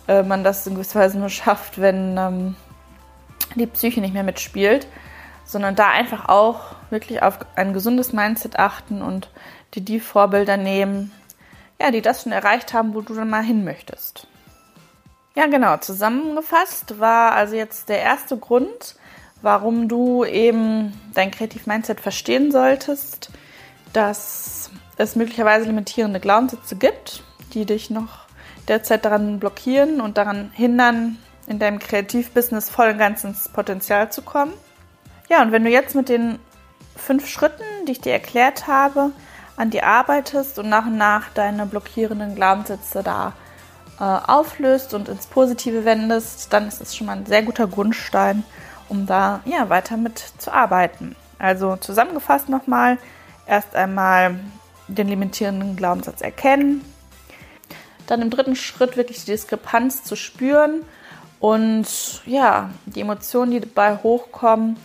äh, 0.07 0.23
man 0.23 0.43
das 0.43 0.67
in 0.67 0.75
gewisser 0.75 0.99
Weise 0.99 1.17
nur 1.17 1.29
schafft, 1.29 1.79
wenn 1.79 2.17
ähm, 2.17 2.55
die 3.55 3.67
Psyche 3.67 4.01
nicht 4.01 4.13
mehr 4.13 4.23
mitspielt, 4.23 4.87
sondern 5.45 5.75
da 5.75 5.89
einfach 5.89 6.27
auch 6.27 6.75
wirklich 6.89 7.21
auf 7.21 7.39
ein 7.55 7.73
gesundes 7.73 8.13
Mindset 8.13 8.59
achten 8.59 9.01
und 9.01 9.29
die 9.73 9.81
die 9.81 9.99
Vorbilder 9.99 10.57
nehmen, 10.57 11.11
ja, 11.79 11.91
die 11.91 12.01
das 12.01 12.23
schon 12.23 12.31
erreicht 12.31 12.73
haben, 12.73 12.93
wo 12.93 13.01
du 13.01 13.13
dann 13.13 13.29
mal 13.29 13.43
hin 13.43 13.63
möchtest. 13.63 14.27
Ja, 15.35 15.47
genau. 15.47 15.77
Zusammengefasst 15.77 16.99
war 16.99 17.33
also 17.33 17.55
jetzt 17.55 17.89
der 17.89 17.99
erste 17.99 18.37
Grund, 18.37 18.95
warum 19.41 19.89
du 19.89 20.23
eben 20.23 20.93
dein 21.13 21.31
Kreativ-Mindset 21.31 21.99
verstehen 21.99 22.51
solltest, 22.51 23.29
dass 23.91 24.71
es 24.97 25.15
möglicherweise 25.15 25.65
limitierende 25.65 26.21
Glaubenssätze 26.21 26.77
gibt, 26.77 27.23
die 27.53 27.65
dich 27.65 27.89
noch 27.89 28.25
derzeit 28.69 29.03
daran 29.03 29.39
blockieren 29.39 29.99
und 29.99 30.17
daran 30.17 30.51
hindern, 30.53 31.17
in 31.47 31.59
deinem 31.59 31.79
Kreativbusiness 31.79 32.69
voll 32.69 32.89
und 32.89 32.97
ganz 32.97 33.23
ins 33.23 33.49
Potenzial 33.49 34.11
zu 34.11 34.21
kommen. 34.21 34.53
Ja, 35.29 35.41
und 35.41 35.51
wenn 35.51 35.63
du 35.63 35.69
jetzt 35.69 35.95
mit 35.95 36.09
den 36.09 36.39
fünf 36.95 37.27
Schritten, 37.27 37.63
die 37.87 37.91
ich 37.91 38.01
dir 38.01 38.13
erklärt 38.13 38.67
habe, 38.67 39.11
an 39.57 39.69
dir 39.69 39.85
arbeitest 39.85 40.57
und 40.59 40.69
nach 40.69 40.85
und 40.85 40.97
nach 40.97 41.29
deine 41.29 41.65
blockierenden 41.65 42.35
Glaubenssätze 42.35 43.03
da 43.03 43.33
äh, 43.99 44.03
auflöst 44.03 44.93
und 44.93 45.09
ins 45.09 45.27
Positive 45.27 45.85
wendest, 45.85 46.51
dann 46.51 46.67
ist 46.67 46.81
es 46.81 46.95
schon 46.95 47.07
mal 47.07 47.17
ein 47.17 47.25
sehr 47.25 47.43
guter 47.43 47.67
Grundstein, 47.67 48.43
um 48.89 49.05
da 49.05 49.41
ja 49.45 49.69
weiter 49.69 49.97
mit 49.97 50.19
zu 50.37 50.51
arbeiten. 50.51 51.15
Also 51.39 51.75
zusammengefasst 51.77 52.49
nochmal, 52.49 52.97
erst 53.45 53.75
einmal 53.75 54.39
den 54.87 55.07
limitierenden 55.07 55.75
Glaubenssatz 55.75 56.21
erkennen, 56.21 56.83
dann 58.07 58.21
im 58.21 58.29
dritten 58.29 58.55
Schritt 58.55 58.97
wirklich 58.97 59.25
die 59.25 59.31
Diskrepanz 59.31 60.03
zu 60.03 60.15
spüren 60.15 60.83
und 61.39 62.21
ja, 62.25 62.69
die 62.85 63.01
Emotionen, 63.01 63.51
die 63.51 63.59
dabei 63.61 63.97
hochkommen, 63.97 64.77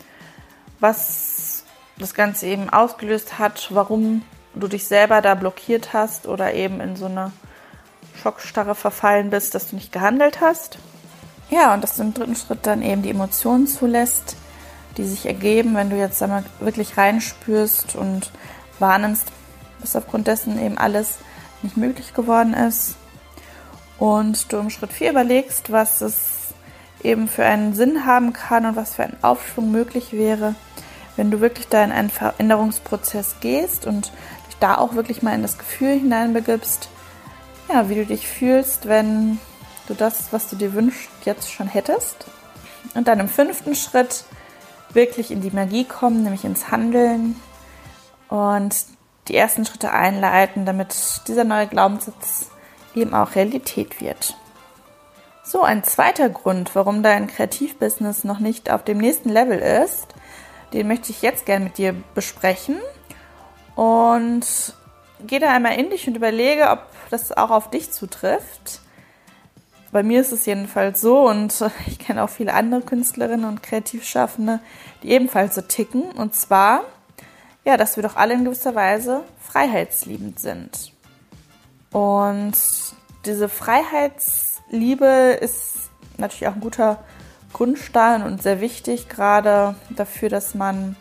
was 0.81 1.65
das 1.99 2.15
Ganze 2.15 2.47
eben 2.47 2.71
ausgelöst 2.71 3.39
hat, 3.39 3.69
warum 3.71 4.23
du 4.55 4.69
dich 4.69 4.87
selber 4.87 5.21
da 5.21 5.35
blockiert 5.35 5.93
hast 5.93 6.27
oder 6.27 6.55
eben 6.55 6.81
in 6.81 6.97
so 6.97 7.07
eine 7.07 7.31
Schockstarre 8.23 8.75
verfallen 8.75 9.31
bist, 9.31 9.55
dass 9.55 9.71
du 9.71 9.77
nicht 9.77 9.93
gehandelt 9.93 10.41
hast. 10.41 10.79
Ja, 11.51 11.75
und 11.75 11.83
dass 11.83 11.97
du 11.97 12.03
im 12.03 12.15
dritten 12.15 12.37
Schritt 12.37 12.61
dann 12.67 12.83
eben 12.83 13.03
die 13.03 13.11
Emotionen 13.11 13.67
zulässt, 13.67 14.37
die 14.97 15.05
sich 15.05 15.27
ergeben, 15.27 15.75
wenn 15.75 15.91
du 15.91 15.97
jetzt 15.97 16.23
einmal 16.23 16.45
wirklich 16.61 16.97
reinspürst 16.97 17.97
und 17.97 18.31
wahrnimmst, 18.79 19.27
dass 19.81 19.97
aufgrund 19.97 20.27
dessen 20.27 20.61
eben 20.65 20.79
alles 20.79 21.19
nicht 21.63 21.77
möglich 21.77 22.15
geworden 22.15 22.55
ist. 22.55 22.95
Und 23.99 24.53
du 24.53 24.59
im 24.59 24.71
Schritt 24.71 24.93
4 24.93 25.11
überlegst, 25.11 25.73
was 25.73 26.01
es 26.01 26.55
eben 27.03 27.29
für 27.29 27.45
einen 27.45 27.75
Sinn 27.75 28.07
haben 28.07 28.33
kann 28.33 28.67
und 28.67 28.77
was 28.77 28.95
für 28.95 29.05
ein 29.05 29.17
Aufschwung 29.23 29.71
möglich 29.71 30.13
wäre, 30.13 30.55
wenn 31.17 31.31
du 31.31 31.41
wirklich 31.41 31.69
da 31.69 31.83
in 31.83 31.93
einen 31.93 32.11
Veränderungsprozess 32.11 33.37
gehst 33.41 33.87
und 33.87 34.13
dich 34.49 34.57
da 34.61 34.79
auch 34.79 34.95
wirklich 34.95 35.23
mal 35.23 35.35
in 35.35 35.43
das 35.43 35.59
Gefühl 35.59 35.99
hineinbegibst, 35.99 36.89
ja, 37.73 37.89
wie 37.89 37.95
du 37.95 38.07
dich 38.07 38.27
fühlst, 38.27 38.89
wenn 38.89 39.39
du 39.87 39.95
das, 39.95 40.33
was 40.33 40.49
du 40.49 40.57
dir 40.57 40.75
wünschst, 40.75 41.11
jetzt 41.25 41.53
schon 41.53 41.67
hättest. 41.67 42.27
Und 42.95 43.09
dann 43.09 43.21
im 43.21 43.29
fünften 43.29 43.75
Schritt 43.75 44.25
wirklich 44.93 45.31
in 45.31 45.41
die 45.41 45.51
Magie 45.51 45.85
kommen, 45.85 46.23
nämlich 46.23 46.45
ins 46.45 46.71
Handeln 46.71 47.37
und 48.29 48.75
die 49.29 49.37
ersten 49.37 49.65
Schritte 49.65 49.93
einleiten, 49.93 50.67
damit 50.67 50.95
dieser 51.29 51.45
neue 51.45 51.69
Glaubenssatz 51.69 52.51
eben 52.95 53.15
auch 53.15 53.35
Realität 53.35 54.01
wird. 54.01 54.37
So, 55.45 55.63
ein 55.63 55.85
zweiter 55.85 56.29
Grund, 56.29 56.75
warum 56.75 57.03
dein 57.03 57.27
Kreativbusiness 57.27 58.25
noch 58.25 58.39
nicht 58.39 58.71
auf 58.71 58.85
dem 58.85 58.99
nächsten 58.99 59.29
Level 59.29 59.59
ist, 59.59 60.15
den 60.73 60.89
möchte 60.89 61.11
ich 61.11 61.23
jetzt 61.23 61.47
gerne 61.47 61.65
mit 61.65 61.79
dir 61.79 61.95
besprechen. 62.15 62.79
Und 63.75 64.75
gehe 65.27 65.41
da 65.41 65.51
einmal 65.51 65.79
in 65.79 65.91
dich 65.91 66.07
und 66.07 66.17
überlege, 66.17 66.71
ob 66.71 66.81
das 67.11 67.33
auch 67.33 67.51
auf 67.51 67.71
dich 67.71 67.91
zutrifft. 67.91 68.81
Bei 69.93 70.03
mir 70.03 70.21
ist 70.21 70.33
es 70.33 70.47
jedenfalls 70.47 71.01
so 71.01 71.29
und 71.29 71.55
ich 71.87 71.99
kenne 71.99 72.23
auch 72.23 72.31
viele 72.31 72.55
andere 72.55 72.81
Künstlerinnen 72.81 73.45
und 73.45 73.63
Kreativschaffende, 73.63 74.61
die 75.03 75.11
ebenfalls 75.11 75.55
so 75.55 75.63
ticken. 75.63 76.13
Und 76.13 76.35
zwar, 76.35 76.83
ja, 77.65 77.77
dass 77.77 77.97
wir 77.97 78.03
doch 78.03 78.17
alle 78.17 78.35
in 78.35 78.45
gewisser 78.45 78.75
Weise 78.75 79.25
freiheitsliebend 79.41 80.39
sind. 80.39 80.93
Und 81.93 82.55
diese 83.25 83.49
Freiheitsliebe 83.49 85.39
ist 85.41 85.91
natürlich 86.19 86.49
auch 86.49 86.55
ein 86.55 86.61
guter 86.61 87.03
Grundstein 87.53 88.23
und 88.23 88.43
sehr 88.43 88.61
wichtig, 88.61 89.09
gerade 89.09 89.75
dafür, 89.91 90.29
dass 90.29 90.55
man 90.55 90.95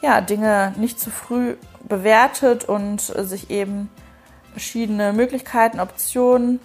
ja, 0.00 0.20
Dinge 0.20 0.72
nicht 0.76 0.98
zu 0.98 1.10
früh 1.10 1.56
bewertet 1.82 2.64
und 2.64 3.00
sich 3.00 3.50
eben 3.50 3.90
verschiedene 4.54 5.12
Möglichkeiten, 5.12 5.80
Optionen 5.80 6.60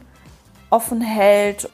offen 0.69 1.01
hält. 1.01 1.69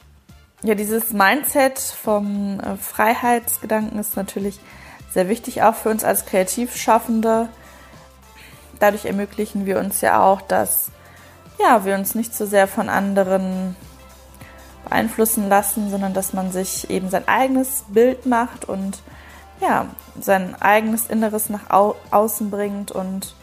Ja, 0.64 0.74
dieses 0.74 1.12
Mindset 1.12 1.78
vom 1.78 2.60
äh, 2.60 2.78
Freiheitsgedanken 2.78 4.00
ist 4.00 4.16
natürlich 4.16 4.60
sehr 5.14 5.28
wichtig, 5.30 5.62
auch 5.62 5.76
für 5.76 5.90
uns 5.90 6.04
als 6.04 6.26
Kreativschaffende. 6.26 7.50
Dadurch 8.80 9.06
ermöglichen 9.06 9.66
wir 9.66 9.78
uns 9.78 10.02
ja 10.02 10.24
auch, 10.24 10.42
dass 10.42 10.90
ja, 11.60 11.86
wir 11.86 11.96
uns 11.96 12.16
nicht 12.16 12.34
so 12.34 12.46
sehr 12.46 12.68
von 12.68 12.90
anderen 12.90 13.76
beeinflussen 14.86 15.50
lassen, 15.50 15.90
sondern 15.90 16.14
dass 16.14 16.34
man 16.34 16.52
sich 16.52 16.90
eben 16.90 17.10
sein 17.10 17.28
eigenes 17.28 17.84
Bild 17.90 18.26
macht 18.26 18.66
und 18.66 19.02
ja, 19.62 19.88
sein 20.20 20.56
eigenes 20.62 21.08
Inneres 21.08 21.50
nach 21.50 21.70
au 21.70 21.96
außen 22.12 22.50
bringt. 22.50 22.92
Und 22.92 23.36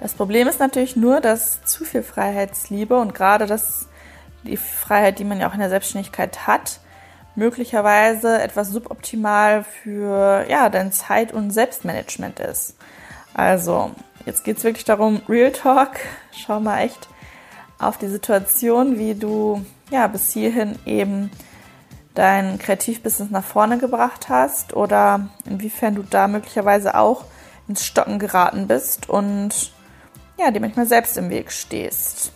das 0.00 0.14
Problem 0.14 0.48
ist 0.48 0.60
natürlich 0.60 0.96
nur, 0.96 1.20
dass 1.20 1.62
zu 1.64 1.84
viel 1.84 2.02
Freiheitsliebe 2.02 2.98
und 2.98 3.14
gerade 3.14 3.46
das, 3.46 3.86
die 4.44 4.56
Freiheit, 4.56 5.18
die 5.18 5.24
man 5.24 5.40
ja 5.40 5.48
auch 5.48 5.54
in 5.54 5.60
der 5.60 5.68
Selbstständigkeit 5.68 6.46
hat, 6.46 6.80
möglicherweise 7.36 8.40
etwas 8.40 8.70
suboptimal 8.70 9.62
für 9.62 10.46
ja, 10.48 10.68
dein 10.70 10.92
Zeit- 10.92 11.32
und 11.32 11.50
Selbstmanagement 11.50 12.40
ist. 12.40 12.76
Also, 13.34 13.92
jetzt 14.26 14.44
geht 14.44 14.58
es 14.58 14.64
wirklich 14.64 14.84
darum, 14.84 15.20
Real 15.28 15.52
Talk, 15.52 16.00
schau 16.32 16.60
mal 16.60 16.80
echt 16.80 17.08
auf 17.78 17.98
die 17.98 18.08
Situation, 18.08 18.98
wie 18.98 19.14
du 19.14 19.64
ja 19.90 20.06
bis 20.06 20.32
hierhin 20.32 20.78
eben 20.86 21.30
dein 22.14 22.58
Kreativbusiness 22.58 23.30
nach 23.30 23.44
vorne 23.44 23.78
gebracht 23.78 24.28
hast 24.28 24.74
oder 24.74 25.28
inwiefern 25.44 25.94
du 25.94 26.02
da 26.02 26.26
möglicherweise 26.26 26.94
auch 26.96 27.24
ins 27.68 27.84
Stocken 27.84 28.18
geraten 28.18 28.66
bist 28.66 29.08
und 29.08 29.72
ja, 30.40 30.50
dir 30.50 30.60
manchmal 30.60 30.86
selbst 30.86 31.16
im 31.16 31.30
Weg 31.30 31.52
stehst. 31.52 32.32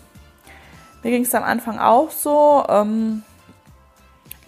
Mir 1.02 1.10
ging 1.10 1.22
es 1.22 1.34
am 1.34 1.42
Anfang 1.42 1.78
auch 1.78 2.10
so, 2.10 2.64
ähm, 2.68 3.22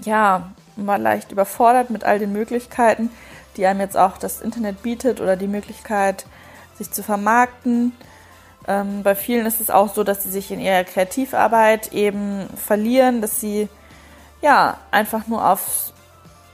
ja, 0.01 0.51
war 0.77 0.99
leicht 0.99 1.33
überfordert 1.33 1.91
mit 1.91 2.05
all 2.05 2.19
den 2.19 2.33
Möglichkeiten, 2.33 3.11
die 3.57 3.67
einem 3.67 3.81
jetzt 3.81 3.97
auch 3.97 4.19
das 4.19 4.41
Internet 4.41 4.83
bietet 4.83 5.21
oder 5.21 5.37
die 5.37 5.49
Möglichkeit, 5.49 6.27
sich 6.77 6.91
zu 6.91 7.03
vermarkten. 7.03 7.93
Ähm, 8.69 9.03
bei 9.03 9.15
vielen 9.15 9.47
ist 9.47 9.61
es 9.61 9.71
auch 9.71 9.95
so, 9.95 10.05
dass 10.05 10.23
sie 10.23 10.31
sich 10.31 10.51
in 10.51 10.61
ihrer 10.61 10.85
Kreativarbeit 10.85 11.93
eben 11.93 12.49
verlieren, 12.57 13.21
dass 13.23 13.41
sie 13.41 13.69
ja 14.43 14.79
einfach 14.91 15.27
nur 15.27 15.49
aufs 15.49 15.93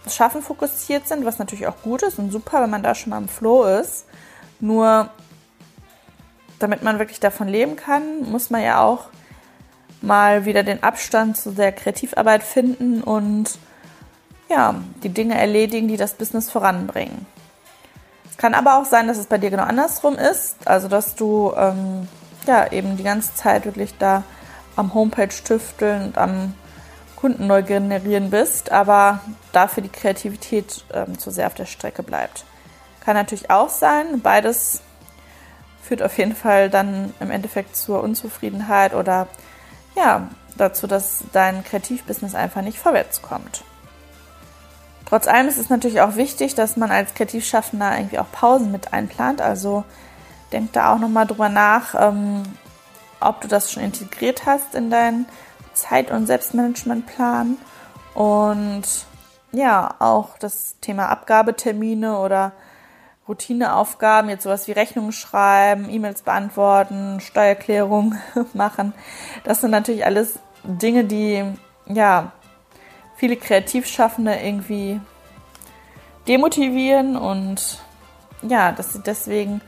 Schaffen 0.08 0.42
fokussiert 0.42 1.06
sind, 1.06 1.24
was 1.24 1.38
natürlich 1.38 1.66
auch 1.66 1.80
gut 1.82 2.02
ist 2.02 2.18
und 2.18 2.30
super, 2.30 2.62
wenn 2.62 2.70
man 2.70 2.82
da 2.82 2.94
schon 2.94 3.10
mal 3.10 3.18
im 3.18 3.28
Flow 3.28 3.64
ist. 3.64 4.06
Nur 4.60 5.10
damit 6.62 6.82
man 6.82 6.98
wirklich 6.98 7.20
davon 7.20 7.48
leben 7.48 7.76
kann, 7.76 8.30
muss 8.30 8.50
man 8.50 8.62
ja 8.62 8.82
auch 8.82 9.06
mal 10.00 10.44
wieder 10.44 10.62
den 10.62 10.82
Abstand 10.82 11.36
zu 11.36 11.52
der 11.52 11.72
Kreativarbeit 11.72 12.42
finden 12.42 13.02
und 13.02 13.58
ja, 14.48 14.74
die 15.02 15.08
Dinge 15.08 15.38
erledigen, 15.38 15.88
die 15.88 15.96
das 15.96 16.14
Business 16.14 16.50
voranbringen. 16.50 17.26
Es 18.30 18.36
kann 18.36 18.54
aber 18.54 18.78
auch 18.78 18.84
sein, 18.84 19.08
dass 19.08 19.18
es 19.18 19.26
bei 19.26 19.38
dir 19.38 19.50
genau 19.50 19.62
andersrum 19.62 20.16
ist, 20.16 20.56
also 20.66 20.88
dass 20.88 21.14
du 21.14 21.52
ähm, 21.56 22.08
ja 22.46 22.70
eben 22.72 22.96
die 22.96 23.02
ganze 23.02 23.34
Zeit 23.34 23.64
wirklich 23.64 23.96
da 23.98 24.24
am 24.76 24.94
Homepage 24.94 25.28
tüfteln 25.28 26.06
und 26.06 26.18
am 26.18 26.54
Kunden 27.16 27.46
neu 27.46 27.62
generieren 27.62 28.30
bist, 28.30 28.72
aber 28.72 29.20
dafür 29.52 29.82
die 29.82 29.88
Kreativität 29.88 30.84
ähm, 30.92 31.18
zu 31.18 31.30
sehr 31.30 31.46
auf 31.46 31.54
der 31.54 31.66
Strecke 31.66 32.02
bleibt. 32.02 32.44
Kann 33.00 33.14
natürlich 33.14 33.50
auch 33.50 33.68
sein, 33.68 34.20
beides 34.20 34.80
führt 35.82 36.02
auf 36.02 36.16
jeden 36.16 36.34
Fall 36.34 36.70
dann 36.70 37.12
im 37.20 37.30
Endeffekt 37.30 37.76
zur 37.76 38.02
Unzufriedenheit 38.02 38.94
oder 38.94 39.26
ja, 39.94 40.28
dazu, 40.56 40.86
dass 40.86 41.24
dein 41.32 41.64
Kreativbusiness 41.64 42.34
einfach 42.34 42.62
nicht 42.62 42.78
vorwärts 42.78 43.20
kommt. 43.22 43.64
Trotz 45.06 45.28
allem 45.28 45.48
ist 45.48 45.58
es 45.58 45.68
natürlich 45.68 46.00
auch 46.00 46.16
wichtig, 46.16 46.54
dass 46.54 46.76
man 46.76 46.90
als 46.90 47.14
Kreativschaffender 47.14 47.98
irgendwie 47.98 48.18
auch 48.18 48.30
Pausen 48.32 48.72
mit 48.72 48.94
einplant. 48.94 49.42
Also 49.42 49.84
denk 50.52 50.72
da 50.72 50.94
auch 50.94 50.98
nochmal 50.98 51.26
drüber 51.26 51.48
nach, 51.48 51.94
ähm, 51.98 52.44
ob 53.20 53.40
du 53.40 53.48
das 53.48 53.70
schon 53.70 53.82
integriert 53.82 54.46
hast 54.46 54.74
in 54.74 54.90
deinen 54.90 55.26
Zeit- 55.74 56.10
und 56.10 56.26
Selbstmanagementplan. 56.26 57.58
Und 58.14 58.84
ja, 59.52 59.94
auch 59.98 60.38
das 60.38 60.76
Thema 60.80 61.08
Abgabetermine 61.08 62.18
oder 62.18 62.52
Routineaufgaben, 63.28 64.30
jetzt 64.30 64.42
sowas 64.42 64.66
wie 64.66 64.72
Rechnungen 64.72 65.12
schreiben, 65.12 65.88
E-Mails 65.88 66.22
beantworten, 66.22 67.20
Steuererklärung 67.20 68.16
machen. 68.54 68.92
Das 69.44 69.60
sind 69.60 69.70
natürlich 69.70 70.04
alles 70.04 70.38
Dinge, 70.64 71.04
die 71.04 71.44
ja 71.86 72.32
viele 73.16 73.36
Kreativschaffende 73.36 74.34
irgendwie 74.34 75.00
demotivieren 76.26 77.16
und 77.16 77.78
ja, 78.42 78.72
dass 78.72 78.92
sie 78.92 79.02
deswegen 79.02 79.60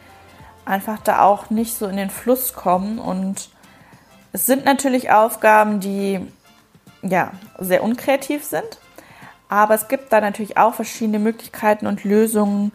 einfach 0.65 0.99
da 0.99 1.23
auch 1.23 1.51
nicht 1.51 1.77
so 1.77 1.87
in 1.87 1.97
den 1.97 2.11
Fluss 2.11 2.55
kommen. 2.55 2.99
Und 2.99 3.51
es 4.33 4.47
sind 4.47 4.65
natürlich 4.65 5.11
Aufgaben, 5.11 5.81
die 5.81 6.21
ja 7.03 7.33
sehr 7.59 7.83
unkreativ 7.83 8.45
sind, 8.45 8.79
aber 9.49 9.75
es 9.75 9.89
gibt 9.89 10.13
da 10.13 10.21
natürlich 10.21 10.57
auch 10.57 10.75
verschiedene 10.75 11.19
Möglichkeiten 11.19 11.87
und 11.87 12.03
Lösungen, 12.03 12.73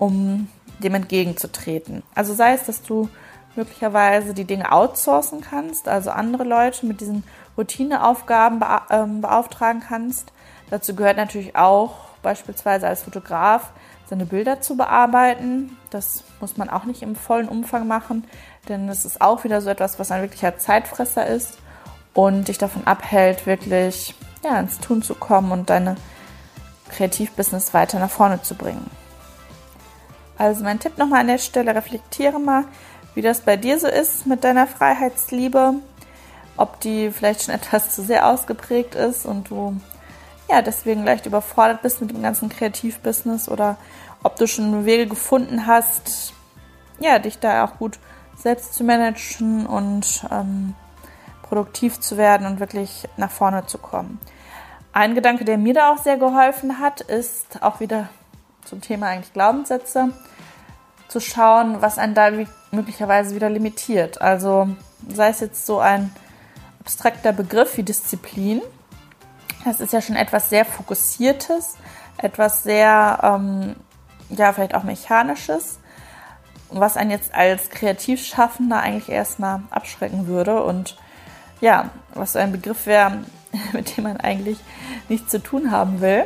um 0.00 0.48
dem 0.80 0.94
entgegenzutreten. 0.94 2.02
Also 2.14 2.34
sei 2.34 2.54
es, 2.54 2.64
dass 2.64 2.82
du 2.82 3.08
möglicherweise 3.54 4.34
die 4.34 4.44
Dinge 4.44 4.72
outsourcen 4.72 5.42
kannst, 5.42 5.86
also 5.86 6.10
andere 6.10 6.44
Leute 6.44 6.86
mit 6.86 7.00
diesen 7.00 7.22
Routineaufgaben 7.56 8.60
ähm, 8.90 9.20
beauftragen 9.20 9.82
kannst. 9.86 10.32
Dazu 10.70 10.94
gehört 10.96 11.16
natürlich 11.16 11.54
auch 11.54 11.94
beispielsweise 12.22 12.88
als 12.88 13.02
Fotograf 13.02 13.70
seine 14.08 14.24
Bilder 14.24 14.60
zu 14.60 14.76
bearbeiten. 14.76 15.76
Das 15.90 16.24
muss 16.40 16.56
man 16.56 16.70
auch 16.70 16.84
nicht 16.84 17.02
im 17.02 17.14
vollen 17.14 17.48
Umfang 17.48 17.86
machen, 17.86 18.24
denn 18.68 18.88
es 18.88 19.04
ist 19.04 19.20
auch 19.20 19.44
wieder 19.44 19.60
so 19.60 19.68
etwas, 19.68 19.98
was 19.98 20.10
ein 20.10 20.22
wirklicher 20.22 20.58
Zeitfresser 20.58 21.26
ist 21.26 21.58
und 22.14 22.48
dich 22.48 22.58
davon 22.58 22.86
abhält, 22.86 23.46
wirklich 23.46 24.14
ja, 24.42 24.58
ins 24.58 24.78
Tun 24.78 25.02
zu 25.02 25.14
kommen 25.14 25.52
und 25.52 25.70
deine 25.70 25.96
Kreativbusiness 26.88 27.74
weiter 27.74 27.98
nach 27.98 28.10
vorne 28.10 28.42
zu 28.42 28.54
bringen. 28.54 28.90
Also 30.40 30.64
mein 30.64 30.80
Tipp 30.80 30.96
nochmal 30.96 31.20
an 31.20 31.26
der 31.26 31.36
Stelle, 31.36 31.74
reflektiere 31.74 32.40
mal, 32.40 32.64
wie 33.14 33.20
das 33.20 33.42
bei 33.42 33.58
dir 33.58 33.78
so 33.78 33.86
ist 33.86 34.26
mit 34.26 34.42
deiner 34.42 34.66
Freiheitsliebe, 34.66 35.74
ob 36.56 36.80
die 36.80 37.10
vielleicht 37.10 37.42
schon 37.42 37.54
etwas 37.54 37.94
zu 37.94 38.00
sehr 38.02 38.26
ausgeprägt 38.26 38.94
ist 38.94 39.26
und 39.26 39.50
du 39.50 39.78
ja 40.50 40.62
deswegen 40.62 41.04
leicht 41.04 41.26
überfordert 41.26 41.82
bist 41.82 42.00
mit 42.00 42.10
dem 42.10 42.22
ganzen 42.22 42.48
Kreativbusiness 42.48 43.50
oder 43.50 43.76
ob 44.22 44.36
du 44.36 44.46
schon 44.46 44.86
Wege 44.86 45.06
gefunden 45.06 45.66
hast, 45.66 46.32
ja, 47.00 47.18
dich 47.18 47.38
da 47.38 47.62
auch 47.66 47.76
gut 47.76 47.98
selbst 48.34 48.72
zu 48.72 48.82
managen 48.82 49.66
und 49.66 50.24
ähm, 50.30 50.74
produktiv 51.42 52.00
zu 52.00 52.16
werden 52.16 52.46
und 52.46 52.60
wirklich 52.60 53.06
nach 53.18 53.30
vorne 53.30 53.66
zu 53.66 53.76
kommen. 53.76 54.18
Ein 54.94 55.14
Gedanke, 55.14 55.44
der 55.44 55.58
mir 55.58 55.74
da 55.74 55.92
auch 55.92 55.98
sehr 55.98 56.16
geholfen 56.16 56.80
hat, 56.80 57.02
ist 57.02 57.62
auch 57.62 57.80
wieder 57.80 58.08
zum 58.70 58.80
Thema 58.80 59.08
eigentlich 59.08 59.32
Glaubenssätze, 59.32 60.12
zu 61.08 61.20
schauen, 61.20 61.82
was 61.82 61.98
einen 61.98 62.14
da 62.14 62.30
möglicherweise 62.70 63.34
wieder 63.34 63.50
limitiert. 63.50 64.22
Also 64.22 64.68
sei 65.08 65.28
es 65.28 65.40
jetzt 65.40 65.66
so 65.66 65.80
ein 65.80 66.14
abstrakter 66.78 67.32
Begriff 67.32 67.76
wie 67.76 67.82
Disziplin. 67.82 68.62
Das 69.64 69.80
ist 69.80 69.92
ja 69.92 70.00
schon 70.00 70.14
etwas 70.14 70.50
sehr 70.50 70.64
Fokussiertes, 70.64 71.76
etwas 72.16 72.62
sehr, 72.62 73.18
ähm, 73.22 73.74
ja, 74.28 74.52
vielleicht 74.52 74.76
auch 74.76 74.84
Mechanisches, 74.84 75.80
was 76.70 76.96
einen 76.96 77.10
jetzt 77.10 77.34
als 77.34 77.70
Kreativschaffender 77.70 78.78
eigentlich 78.78 79.08
erstmal 79.08 79.62
abschrecken 79.70 80.28
würde. 80.28 80.62
Und 80.62 80.96
ja, 81.60 81.90
was 82.14 82.34
so 82.34 82.38
ein 82.38 82.52
Begriff 82.52 82.86
wäre, 82.86 83.24
mit 83.72 83.96
dem 83.96 84.04
man 84.04 84.18
eigentlich 84.18 84.58
nichts 85.08 85.32
zu 85.32 85.42
tun 85.42 85.72
haben 85.72 86.00
will, 86.00 86.24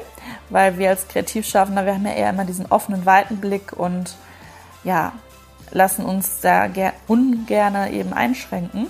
weil 0.55 0.79
wir 0.79 0.91
als 0.91 1.09
Kreativschaffender, 1.09 1.85
wir 1.85 1.95
haben 1.95 2.07
ja 2.07 2.13
eher 2.13 2.31
immer 2.31 2.45
diesen 2.45 2.67
offenen, 2.67 3.05
weiten 3.05 3.39
Blick 3.39 3.73
und 3.73 4.15
ja, 4.85 5.13
lassen 5.73 6.05
uns 6.05 6.39
da 6.43 6.69
ungern 7.09 7.93
eben 7.93 8.13
einschränken. 8.13 8.87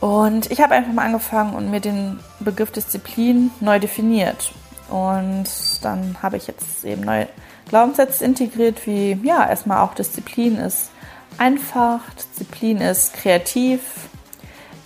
Und 0.00 0.50
ich 0.50 0.62
habe 0.62 0.74
einfach 0.74 0.94
mal 0.94 1.04
angefangen 1.04 1.54
und 1.54 1.70
mir 1.70 1.80
den 1.80 2.20
Begriff 2.40 2.72
Disziplin 2.72 3.50
neu 3.60 3.78
definiert. 3.78 4.54
Und 4.88 5.44
dann 5.82 6.16
habe 6.22 6.38
ich 6.38 6.46
jetzt 6.46 6.86
eben 6.86 7.02
neue 7.02 7.28
Glaubenssätze 7.68 8.24
integriert, 8.24 8.86
wie 8.86 9.12
ja, 9.22 9.46
erstmal 9.46 9.84
auch 9.84 9.92
Disziplin 9.92 10.56
ist 10.56 10.90
einfach, 11.36 12.00
Disziplin 12.14 12.80
ist 12.80 13.12
kreativ, 13.12 14.08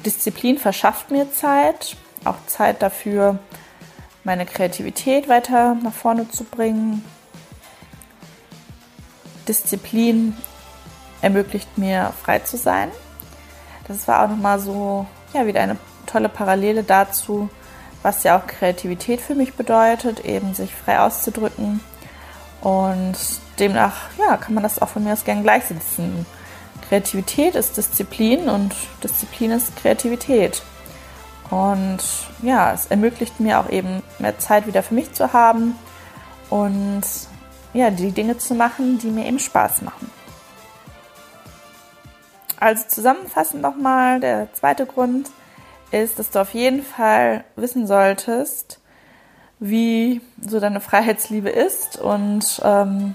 Disziplin 0.05 0.59
verschafft 0.59 1.13
mir 1.13 1.31
Zeit, 1.31 1.97
auch 2.25 2.45
Zeit 2.49 2.83
dafür, 2.83 3.39
meine 4.25 4.47
Kreativität 4.47 5.29
weiter 5.29 5.75
nach 5.83 5.93
vorne 5.93 6.29
zu 6.29 6.45
bringen. 6.45 7.05
Disziplin 9.49 10.37
ermöglicht 11.21 11.79
mir 11.79 12.13
frei 12.23 12.41
zu 12.41 12.57
sein. 12.57 12.91
Das 13.89 14.07
war 14.07 14.25
auch 14.25 14.29
nochmal 14.29 14.61
so, 14.61 15.07
ja, 15.35 15.47
wieder 15.47 15.61
eine 15.61 15.77
tolle 16.07 16.29
Parallele 16.29 16.85
dazu, 16.85 17.49
was 18.03 18.23
ja 18.23 18.39
auch 18.39 18.47
Kreativität 18.47 19.21
für 19.21 19.35
mich 19.35 19.55
bedeutet, 19.55 20.25
eben 20.25 20.55
sich 20.55 20.73
frei 20.75 21.01
auszudrücken. 21.01 21.81
Und 22.61 23.17
demnach, 23.59 23.95
ja, 24.19 24.37
kann 24.37 24.55
man 24.55 24.63
das 24.63 24.81
auch 24.81 24.89
von 24.89 25.05
mir 25.05 25.13
aus 25.13 25.25
gern 25.25 25.43
gleichsetzen. 25.43 26.27
Kreativität 26.89 27.55
ist 27.55 27.77
Disziplin 27.77 28.49
und 28.49 28.75
Disziplin 29.03 29.53
ist 29.53 29.77
Kreativität. 29.77 30.63
Und 31.53 31.99
ja, 32.41 32.73
es 32.73 32.87
ermöglicht 32.87 33.39
mir 33.39 33.61
auch 33.61 33.69
eben 33.69 34.03
mehr 34.19 34.39
Zeit 34.39 34.67
wieder 34.67 34.83
für 34.83 34.95
mich 34.95 35.13
zu 35.13 35.35
haben 35.35 35.75
und 36.49 37.03
ja, 37.75 37.91
die 37.91 38.11
Dinge 38.11 38.39
zu 38.39 38.55
machen, 38.55 38.99
die 38.99 39.09
mir 39.09 39.27
eben 39.27 39.39
Spaß 39.39 39.83
machen. 39.83 40.11
Also 42.59 42.85
zusammenfassend 42.89 43.61
nochmal, 43.61 44.19
der 44.19 44.51
zweite 44.55 44.87
Grund 44.87 45.31
ist, 45.91 46.19
dass 46.19 46.31
du 46.31 46.41
auf 46.41 46.55
jeden 46.55 46.83
Fall 46.83 47.45
wissen 47.55 47.87
solltest, 47.87 48.81
wie 49.61 50.23
so 50.41 50.59
deine 50.59 50.81
Freiheitsliebe 50.81 51.51
ist 51.51 51.99
und 51.99 52.63
ähm, 52.65 53.15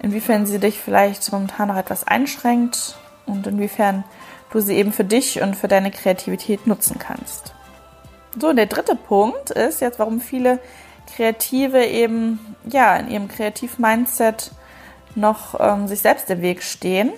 inwiefern 0.00 0.44
sie 0.44 0.58
dich 0.58 0.78
vielleicht 0.80 1.32
momentan 1.32 1.68
noch 1.68 1.76
etwas 1.76 2.06
einschränkt 2.06 2.98
und 3.24 3.46
inwiefern 3.46 4.04
du 4.50 4.60
sie 4.60 4.76
eben 4.76 4.92
für 4.92 5.04
dich 5.04 5.42
und 5.42 5.56
für 5.56 5.68
deine 5.68 5.90
Kreativität 5.90 6.66
nutzen 6.66 6.98
kannst. 6.98 7.54
So, 8.38 8.48
und 8.48 8.56
der 8.56 8.66
dritte 8.66 8.96
Punkt 8.96 9.50
ist 9.50 9.80
jetzt, 9.80 9.98
warum 9.98 10.20
viele 10.20 10.58
Kreative 11.14 11.84
eben 11.84 12.56
ja 12.64 12.96
in 12.96 13.10
ihrem 13.10 13.28
Kreativ-Mindset 13.28 14.50
noch 15.14 15.58
ähm, 15.58 15.88
sich 15.88 16.00
selbst 16.00 16.28
im 16.30 16.42
Weg 16.42 16.62
stehen. 16.62 17.12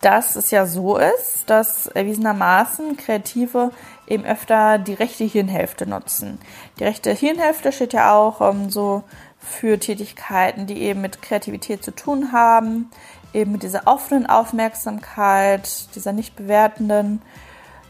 Dass 0.00 0.36
es 0.36 0.50
ja 0.50 0.66
so 0.66 0.98
ist, 0.98 1.44
dass 1.46 1.86
erwiesenermaßen 1.86 2.96
Kreative 2.96 3.70
eben 4.06 4.24
öfter 4.24 4.78
die 4.78 4.92
rechte 4.94 5.24
Hirnhälfte 5.24 5.86
nutzen. 5.86 6.38
Die 6.78 6.84
rechte 6.84 7.10
Hirnhälfte 7.12 7.72
steht 7.72 7.94
ja 7.94 8.14
auch 8.14 8.40
ähm, 8.40 8.70
so 8.70 9.04
für 9.38 9.78
Tätigkeiten, 9.78 10.66
die 10.66 10.82
eben 10.82 11.00
mit 11.00 11.22
Kreativität 11.22 11.84
zu 11.84 11.90
tun 11.90 12.32
haben, 12.32 12.90
eben 13.34 13.52
mit 13.52 13.62
dieser 13.62 13.86
offenen 13.86 14.26
Aufmerksamkeit, 14.26 15.94
dieser 15.94 16.12
nicht 16.12 16.36
bewertenden. 16.36 17.20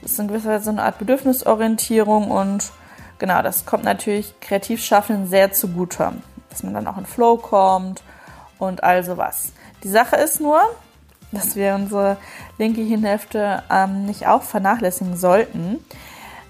Ist 0.02 0.18
in 0.18 0.28
gewisser 0.28 0.50
Weise 0.50 0.64
so 0.64 0.70
eine 0.70 0.82
Art 0.82 0.98
Bedürfnisorientierung 0.98 2.30
und 2.30 2.72
genau, 3.18 3.42
das 3.42 3.64
kommt 3.64 3.84
natürlich 3.84 4.34
Kreativschaffenden 4.40 5.28
sehr 5.28 5.52
zugute, 5.52 6.12
dass 6.50 6.62
man 6.62 6.74
dann 6.74 6.86
auch 6.86 6.98
in 6.98 7.06
Flow 7.06 7.36
kommt 7.36 8.02
und 8.58 8.82
all 8.82 9.02
sowas. 9.02 9.52
Die 9.82 9.88
Sache 9.88 10.16
ist 10.16 10.40
nur, 10.40 10.60
dass 11.32 11.56
wir 11.56 11.74
unsere 11.74 12.16
linke 12.58 12.82
Hirnhälfte 12.82 13.62
ähm, 13.70 14.06
nicht 14.06 14.26
auch 14.26 14.42
vernachlässigen 14.42 15.16
sollten. 15.16 15.84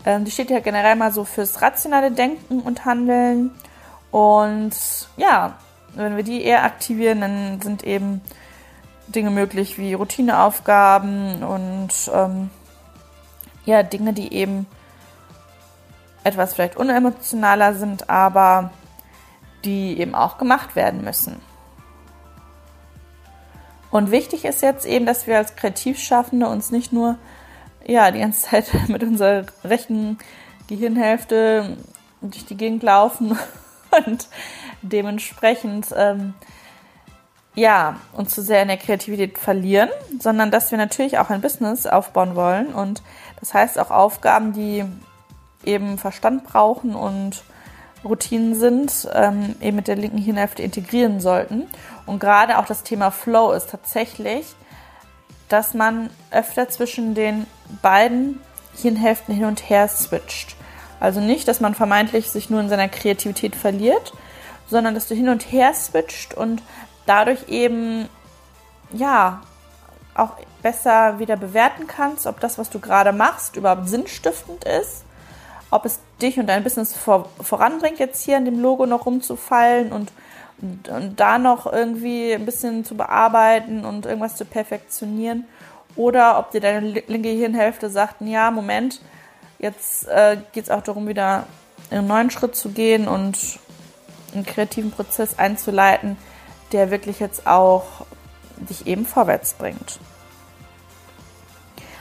Ähm, 0.04 0.24
die 0.24 0.30
steht 0.30 0.50
ja 0.50 0.60
generell 0.60 0.96
mal 0.96 1.12
so 1.12 1.24
fürs 1.24 1.62
rationale 1.62 2.10
Denken 2.10 2.60
und 2.60 2.84
Handeln. 2.84 3.50
Und 4.10 4.72
ja, 5.16 5.54
wenn 5.94 6.16
wir 6.16 6.24
die 6.24 6.42
eher 6.42 6.64
aktivieren, 6.64 7.20
dann 7.20 7.60
sind 7.60 7.84
eben 7.84 8.20
Dinge 9.08 9.30
möglich 9.30 9.78
wie 9.78 9.94
Routineaufgaben 9.94 11.42
und 11.42 11.90
ähm, 12.12 12.50
ja, 13.64 13.82
Dinge, 13.82 14.12
die 14.12 14.32
eben 14.32 14.66
etwas 16.22 16.54
vielleicht 16.54 16.76
unemotionaler 16.76 17.74
sind, 17.74 18.08
aber 18.08 18.70
die 19.64 19.98
eben 19.98 20.14
auch 20.14 20.38
gemacht 20.38 20.76
werden 20.76 21.04
müssen. 21.04 21.40
Und 23.90 24.10
wichtig 24.10 24.44
ist 24.44 24.62
jetzt 24.62 24.86
eben, 24.86 25.06
dass 25.06 25.26
wir 25.26 25.36
als 25.36 25.54
Kreativschaffende 25.54 26.48
uns 26.48 26.70
nicht 26.70 26.92
nur 26.92 27.16
ja, 27.86 28.10
die 28.10 28.20
ganze 28.20 28.40
Zeit 28.50 28.88
mit 28.88 29.02
unserer 29.02 29.46
rechten 29.62 30.18
Gehirnhälfte 30.66 31.76
durch 32.20 32.44
die 32.46 32.56
Gegend 32.56 32.82
laufen 32.82 33.38
und 34.06 34.28
dementsprechend 34.82 35.88
ähm, 35.96 36.34
ja, 37.54 37.96
uns 38.12 38.34
zu 38.34 38.42
sehr 38.42 38.62
in 38.62 38.68
der 38.68 38.76
Kreativität 38.76 39.38
verlieren, 39.38 39.90
sondern 40.18 40.50
dass 40.50 40.70
wir 40.70 40.78
natürlich 40.78 41.18
auch 41.18 41.30
ein 41.30 41.40
Business 41.40 41.86
aufbauen 41.86 42.34
wollen 42.34 42.74
und 42.74 43.02
das 43.40 43.54
heißt 43.54 43.78
auch 43.78 43.90
Aufgaben, 43.90 44.52
die 44.52 44.84
eben 45.64 45.98
Verstand 45.98 46.44
brauchen 46.44 46.94
und 46.94 47.44
Routinen 48.04 48.54
sind, 48.54 49.08
ähm, 49.14 49.56
eben 49.60 49.76
mit 49.76 49.88
der 49.88 49.96
linken 49.96 50.18
Hirnhälfte 50.18 50.62
integrieren 50.62 51.20
sollten. 51.20 51.66
Und 52.06 52.20
gerade 52.20 52.58
auch 52.58 52.66
das 52.66 52.82
Thema 52.82 53.10
Flow 53.10 53.52
ist 53.52 53.70
tatsächlich, 53.70 54.46
dass 55.48 55.74
man 55.74 56.10
öfter 56.30 56.68
zwischen 56.68 57.14
den 57.14 57.46
beiden 57.82 58.40
Hirnhälften 58.76 59.34
hin 59.34 59.46
und 59.46 59.70
her 59.70 59.88
switcht. 59.88 60.56
Also 61.00 61.20
nicht, 61.20 61.48
dass 61.48 61.60
man 61.60 61.74
vermeintlich 61.74 62.30
sich 62.30 62.50
nur 62.50 62.60
in 62.60 62.68
seiner 62.68 62.88
Kreativität 62.88 63.56
verliert, 63.56 64.12
sondern 64.68 64.94
dass 64.94 65.08
du 65.08 65.14
hin 65.14 65.28
und 65.28 65.52
her 65.52 65.74
switcht 65.74 66.34
und 66.34 66.62
dadurch 67.06 67.48
eben, 67.48 68.08
ja, 68.92 69.40
auch 70.14 70.30
besser 70.62 71.18
wieder 71.18 71.36
bewerten 71.36 71.86
kannst, 71.86 72.26
ob 72.26 72.40
das, 72.40 72.56
was 72.58 72.70
du 72.70 72.78
gerade 72.78 73.12
machst, 73.12 73.56
überhaupt 73.56 73.88
sinnstiftend 73.88 74.64
ist, 74.64 75.04
ob 75.70 75.84
es 75.84 75.98
dich 76.22 76.38
und 76.38 76.46
dein 76.46 76.62
Business 76.62 76.94
vor, 76.94 77.28
voranbringt, 77.40 77.98
jetzt 77.98 78.24
hier 78.24 78.36
an 78.36 78.44
dem 78.44 78.60
Logo 78.60 78.86
noch 78.86 79.06
rumzufallen 79.06 79.92
und, 79.92 80.12
und, 80.62 80.88
und 80.88 81.20
da 81.20 81.38
noch 81.38 81.70
irgendwie 81.70 82.32
ein 82.32 82.46
bisschen 82.46 82.84
zu 82.84 82.96
bearbeiten 82.96 83.84
und 83.84 84.06
irgendwas 84.06 84.36
zu 84.36 84.44
perfektionieren. 84.44 85.46
Oder 85.96 86.38
ob 86.38 86.50
dir 86.52 86.60
deine 86.60 86.80
linke 86.80 87.28
Hirnhälfte 87.28 87.90
sagt, 87.90 88.20
ja, 88.20 88.50
Moment, 88.50 89.00
jetzt 89.58 90.08
äh, 90.08 90.38
geht 90.52 90.64
es 90.64 90.70
auch 90.70 90.82
darum, 90.82 91.08
wieder 91.08 91.46
einen 91.90 92.06
neuen 92.06 92.30
Schritt 92.30 92.56
zu 92.56 92.70
gehen 92.70 93.06
und 93.06 93.38
einen 94.32 94.46
kreativen 94.46 94.90
Prozess 94.90 95.38
einzuleiten, 95.38 96.16
der 96.74 96.90
wirklich 96.90 97.20
jetzt 97.20 97.46
auch 97.46 97.84
dich 98.56 98.86
eben 98.86 99.06
vorwärts 99.06 99.54
bringt. 99.54 100.00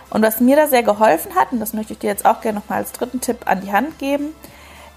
Und 0.09 0.23
was 0.23 0.39
mir 0.39 0.55
da 0.55 0.67
sehr 0.67 0.83
geholfen 0.83 1.35
hat, 1.35 1.51
und 1.51 1.59
das 1.59 1.73
möchte 1.73 1.93
ich 1.93 1.99
dir 1.99 2.07
jetzt 2.07 2.25
auch 2.25 2.41
gerne 2.41 2.59
nochmal 2.59 2.79
als 2.79 2.91
dritten 2.91 3.21
Tipp 3.21 3.41
an 3.45 3.61
die 3.61 3.71
Hand 3.71 3.97
geben, 3.99 4.35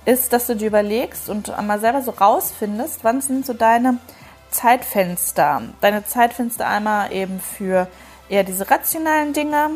ist, 0.06 0.32
dass 0.32 0.46
du 0.46 0.56
dir 0.56 0.68
überlegst 0.68 1.28
und 1.28 1.50
einmal 1.50 1.80
selber 1.80 2.00
so 2.00 2.10
rausfindest, 2.10 3.00
wann 3.02 3.20
sind 3.20 3.44
so 3.44 3.52
deine 3.52 3.98
Zeitfenster. 4.50 5.62
Deine 5.80 6.04
Zeitfenster 6.04 6.66
einmal 6.66 7.12
eben 7.12 7.40
für 7.40 7.88
eher 8.28 8.44
diese 8.44 8.70
rationalen 8.70 9.32
Dinge, 9.32 9.70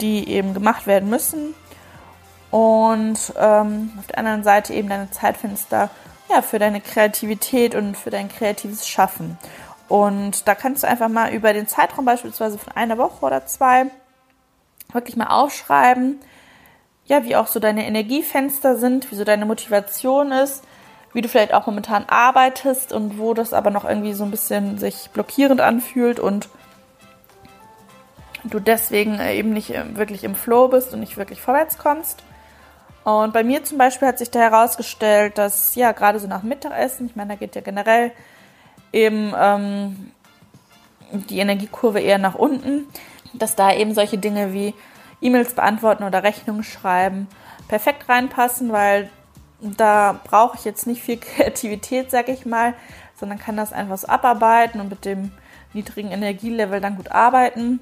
die 0.00 0.28
eben 0.28 0.54
gemacht 0.54 0.86
werden 0.86 1.08
müssen. 1.08 1.54
Und 2.50 3.18
ähm, 3.38 3.92
auf 3.98 4.06
der 4.06 4.18
anderen 4.18 4.44
Seite 4.44 4.72
eben 4.72 4.88
deine 4.88 5.10
Zeitfenster 5.10 5.90
ja, 6.28 6.42
für 6.42 6.58
deine 6.58 6.80
Kreativität 6.80 7.74
und 7.74 7.96
für 7.96 8.10
dein 8.10 8.28
kreatives 8.28 8.86
Schaffen. 8.86 9.38
Und 9.88 10.48
da 10.48 10.54
kannst 10.54 10.82
du 10.82 10.88
einfach 10.88 11.08
mal 11.08 11.32
über 11.32 11.52
den 11.52 11.68
Zeitraum 11.68 12.04
beispielsweise 12.04 12.58
von 12.58 12.72
einer 12.74 12.98
Woche 12.98 13.24
oder 13.24 13.46
zwei 13.46 13.86
wirklich 14.92 15.16
mal 15.16 15.26
aufschreiben, 15.26 16.20
ja, 17.06 17.24
wie 17.24 17.36
auch 17.36 17.46
so 17.46 17.60
deine 17.60 17.86
Energiefenster 17.86 18.76
sind, 18.76 19.10
wie 19.10 19.16
so 19.16 19.24
deine 19.24 19.46
Motivation 19.46 20.32
ist, 20.32 20.64
wie 21.12 21.20
du 21.20 21.28
vielleicht 21.28 21.54
auch 21.54 21.66
momentan 21.66 22.04
arbeitest 22.08 22.92
und 22.92 23.18
wo 23.18 23.32
das 23.32 23.52
aber 23.52 23.70
noch 23.70 23.84
irgendwie 23.84 24.12
so 24.12 24.24
ein 24.24 24.30
bisschen 24.30 24.78
sich 24.78 25.10
blockierend 25.12 25.60
anfühlt 25.60 26.18
und 26.18 26.48
du 28.44 28.60
deswegen 28.60 29.20
eben 29.20 29.52
nicht 29.52 29.72
wirklich 29.96 30.24
im 30.24 30.34
Flow 30.34 30.68
bist 30.68 30.92
und 30.92 31.00
nicht 31.00 31.16
wirklich 31.16 31.40
vorwärts 31.40 31.78
kommst. 31.78 32.22
Und 33.06 33.32
bei 33.32 33.44
mir 33.44 33.62
zum 33.62 33.78
Beispiel 33.78 34.08
hat 34.08 34.18
sich 34.18 34.32
da 34.32 34.40
herausgestellt, 34.40 35.38
dass 35.38 35.76
ja 35.76 35.92
gerade 35.92 36.18
so 36.18 36.26
nach 36.26 36.42
Mittagessen, 36.42 37.06
ich 37.06 37.14
meine, 37.14 37.34
da 37.34 37.36
geht 37.36 37.54
ja 37.54 37.60
generell 37.60 38.10
eben 38.92 39.32
ähm, 39.38 40.10
die 41.12 41.38
Energiekurve 41.38 42.00
eher 42.00 42.18
nach 42.18 42.34
unten, 42.34 42.88
dass 43.32 43.54
da 43.54 43.72
eben 43.72 43.94
solche 43.94 44.18
Dinge 44.18 44.52
wie 44.52 44.74
E-Mails 45.20 45.54
beantworten 45.54 46.02
oder 46.02 46.24
Rechnungen 46.24 46.64
schreiben 46.64 47.28
perfekt 47.68 48.08
reinpassen, 48.08 48.72
weil 48.72 49.08
da 49.60 50.18
brauche 50.24 50.56
ich 50.56 50.64
jetzt 50.64 50.88
nicht 50.88 51.00
viel 51.00 51.16
Kreativität, 51.20 52.10
sag 52.10 52.28
ich 52.28 52.44
mal, 52.44 52.74
sondern 53.14 53.38
kann 53.38 53.56
das 53.56 53.72
einfach 53.72 53.98
so 53.98 54.08
abarbeiten 54.08 54.80
und 54.80 54.90
mit 54.90 55.04
dem 55.04 55.30
niedrigen 55.74 56.10
Energielevel 56.10 56.80
dann 56.80 56.96
gut 56.96 57.12
arbeiten. 57.12 57.78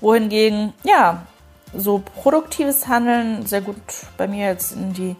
Wohingegen, 0.00 0.72
ja, 0.84 1.26
so 1.74 1.98
produktives 1.98 2.88
Handeln 2.88 3.46
sehr 3.46 3.60
gut 3.60 3.76
bei 4.16 4.26
mir 4.26 4.46
jetzt 4.46 4.72
in, 4.72 4.92
die, 4.92 5.10
in 5.10 5.16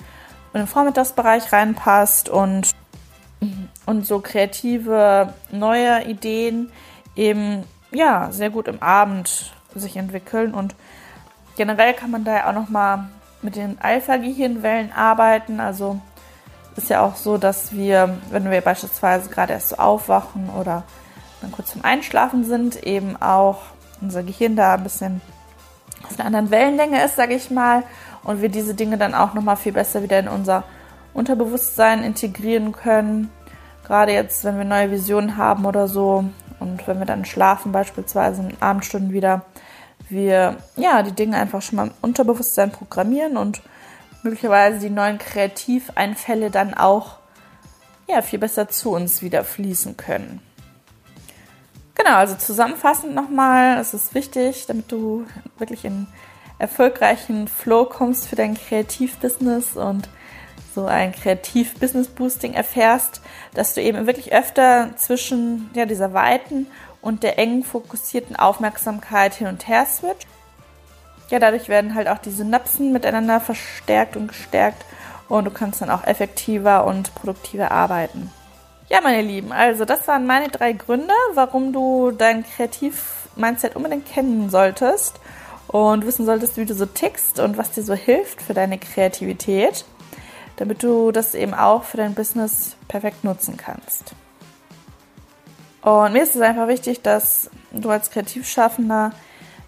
den 0.54 0.66
Vormittagsbereich 0.66 1.52
reinpasst 1.52 2.28
und, 2.28 2.70
und 3.86 4.06
so 4.06 4.20
kreative 4.20 5.34
neue 5.50 6.04
Ideen 6.04 6.70
eben 7.16 7.64
ja 7.90 8.28
sehr 8.30 8.50
gut 8.50 8.68
im 8.68 8.82
Abend 8.82 9.52
sich 9.74 9.96
entwickeln 9.96 10.54
und 10.54 10.74
generell 11.56 11.94
kann 11.94 12.10
man 12.10 12.24
da 12.24 12.36
ja 12.36 12.48
auch 12.48 12.54
noch 12.54 12.68
mal 12.68 13.08
mit 13.42 13.56
den 13.56 13.80
Alpha-Gehirnwellen 13.80 14.92
arbeiten. 14.92 15.60
Also 15.60 16.00
ist 16.76 16.90
ja 16.90 17.02
auch 17.02 17.16
so, 17.16 17.38
dass 17.38 17.72
wir, 17.72 18.18
wenn 18.30 18.50
wir 18.50 18.60
beispielsweise 18.60 19.28
gerade 19.28 19.52
erst 19.52 19.70
so 19.70 19.76
aufwachen 19.76 20.48
oder 20.50 20.84
dann 21.40 21.52
kurz 21.52 21.72
zum 21.72 21.84
Einschlafen 21.84 22.44
sind, 22.44 22.82
eben 22.84 23.20
auch 23.20 23.58
unser 24.00 24.22
Gehirn 24.22 24.56
da 24.56 24.74
ein 24.74 24.82
bisschen 24.82 25.20
auf 26.04 26.18
einer 26.18 26.26
anderen 26.26 26.50
Wellenlänge 26.50 27.04
ist, 27.04 27.16
sage 27.16 27.34
ich 27.34 27.50
mal, 27.50 27.82
und 28.24 28.42
wir 28.42 28.48
diese 28.48 28.74
Dinge 28.74 28.98
dann 28.98 29.14
auch 29.14 29.34
nochmal 29.34 29.56
viel 29.56 29.72
besser 29.72 30.02
wieder 30.02 30.18
in 30.18 30.28
unser 30.28 30.64
Unterbewusstsein 31.14 32.02
integrieren 32.02 32.72
können. 32.72 33.30
Gerade 33.86 34.12
jetzt, 34.12 34.44
wenn 34.44 34.58
wir 34.58 34.64
neue 34.64 34.90
Visionen 34.90 35.36
haben 35.36 35.64
oder 35.64 35.88
so 35.88 36.24
und 36.60 36.86
wenn 36.86 36.98
wir 36.98 37.06
dann 37.06 37.24
schlafen, 37.24 37.72
beispielsweise 37.72 38.42
in 38.42 38.56
Abendstunden 38.60 39.12
wieder, 39.12 39.42
wir 40.08 40.56
ja 40.76 41.02
die 41.02 41.12
Dinge 41.12 41.36
einfach 41.36 41.62
schon 41.62 41.76
mal 41.76 41.86
im 41.88 41.92
Unterbewusstsein 42.00 42.70
programmieren 42.70 43.36
und 43.36 43.62
möglicherweise 44.22 44.78
die 44.78 44.90
neuen 44.90 45.18
Kreativeinfälle 45.18 46.50
dann 46.50 46.74
auch 46.74 47.18
ja, 48.08 48.22
viel 48.22 48.38
besser 48.38 48.68
zu 48.68 48.92
uns 48.92 49.22
wieder 49.22 49.44
fließen 49.44 49.96
können. 49.96 50.40
Genau, 51.98 52.16
also 52.16 52.36
zusammenfassend 52.36 53.14
nochmal, 53.14 53.76
es 53.78 53.92
ist 53.92 54.14
wichtig, 54.14 54.66
damit 54.66 54.90
du 54.92 55.26
wirklich 55.58 55.84
in 55.84 56.06
erfolgreichen 56.58 57.48
Flow 57.48 57.86
kommst 57.86 58.28
für 58.28 58.36
dein 58.36 58.54
Kreativbusiness 58.54 59.76
und 59.76 60.08
so 60.74 60.86
ein 60.86 61.12
Kreativ-Business-Boosting 61.12 62.54
erfährst, 62.54 63.20
dass 63.52 63.74
du 63.74 63.82
eben 63.82 64.06
wirklich 64.06 64.32
öfter 64.32 64.90
zwischen 64.96 65.70
ja, 65.74 65.86
dieser 65.86 66.14
weiten 66.14 66.68
und 67.02 67.24
der 67.24 67.36
engen 67.36 67.64
fokussierten 67.64 68.36
Aufmerksamkeit 68.36 69.34
hin 69.34 69.48
und 69.48 69.66
her 69.66 69.84
switcht. 69.84 70.28
Ja, 71.30 71.40
dadurch 71.40 71.68
werden 71.68 71.96
halt 71.96 72.06
auch 72.06 72.18
die 72.18 72.30
Synapsen 72.30 72.92
miteinander 72.92 73.40
verstärkt 73.40 74.16
und 74.16 74.28
gestärkt 74.28 74.84
und 75.28 75.46
du 75.46 75.50
kannst 75.50 75.82
dann 75.82 75.90
auch 75.90 76.04
effektiver 76.04 76.86
und 76.86 77.12
produktiver 77.16 77.72
arbeiten. 77.72 78.30
Ja, 78.90 79.02
meine 79.02 79.20
Lieben, 79.20 79.52
also 79.52 79.84
das 79.84 80.08
waren 80.08 80.24
meine 80.24 80.48
drei 80.48 80.72
Gründe, 80.72 81.12
warum 81.34 81.74
du 81.74 82.10
dein 82.10 82.42
Kreativ-Mindset 82.42 83.76
unbedingt 83.76 84.06
kennen 84.06 84.48
solltest 84.48 85.20
und 85.66 86.06
wissen 86.06 86.24
solltest, 86.24 86.56
wie 86.56 86.64
du 86.64 86.72
so 86.72 86.86
tickst 86.86 87.38
und 87.38 87.58
was 87.58 87.72
dir 87.72 87.82
so 87.82 87.92
hilft 87.92 88.40
für 88.40 88.54
deine 88.54 88.78
Kreativität, 88.78 89.84
damit 90.56 90.82
du 90.82 91.12
das 91.12 91.34
eben 91.34 91.52
auch 91.52 91.84
für 91.84 91.98
dein 91.98 92.14
Business 92.14 92.76
perfekt 92.88 93.24
nutzen 93.24 93.58
kannst. 93.58 94.14
Und 95.82 96.14
mir 96.14 96.22
ist 96.22 96.34
es 96.34 96.40
einfach 96.40 96.68
wichtig, 96.68 97.02
dass 97.02 97.50
du 97.72 97.90
als 97.90 98.10
Kreativschaffender 98.10 99.12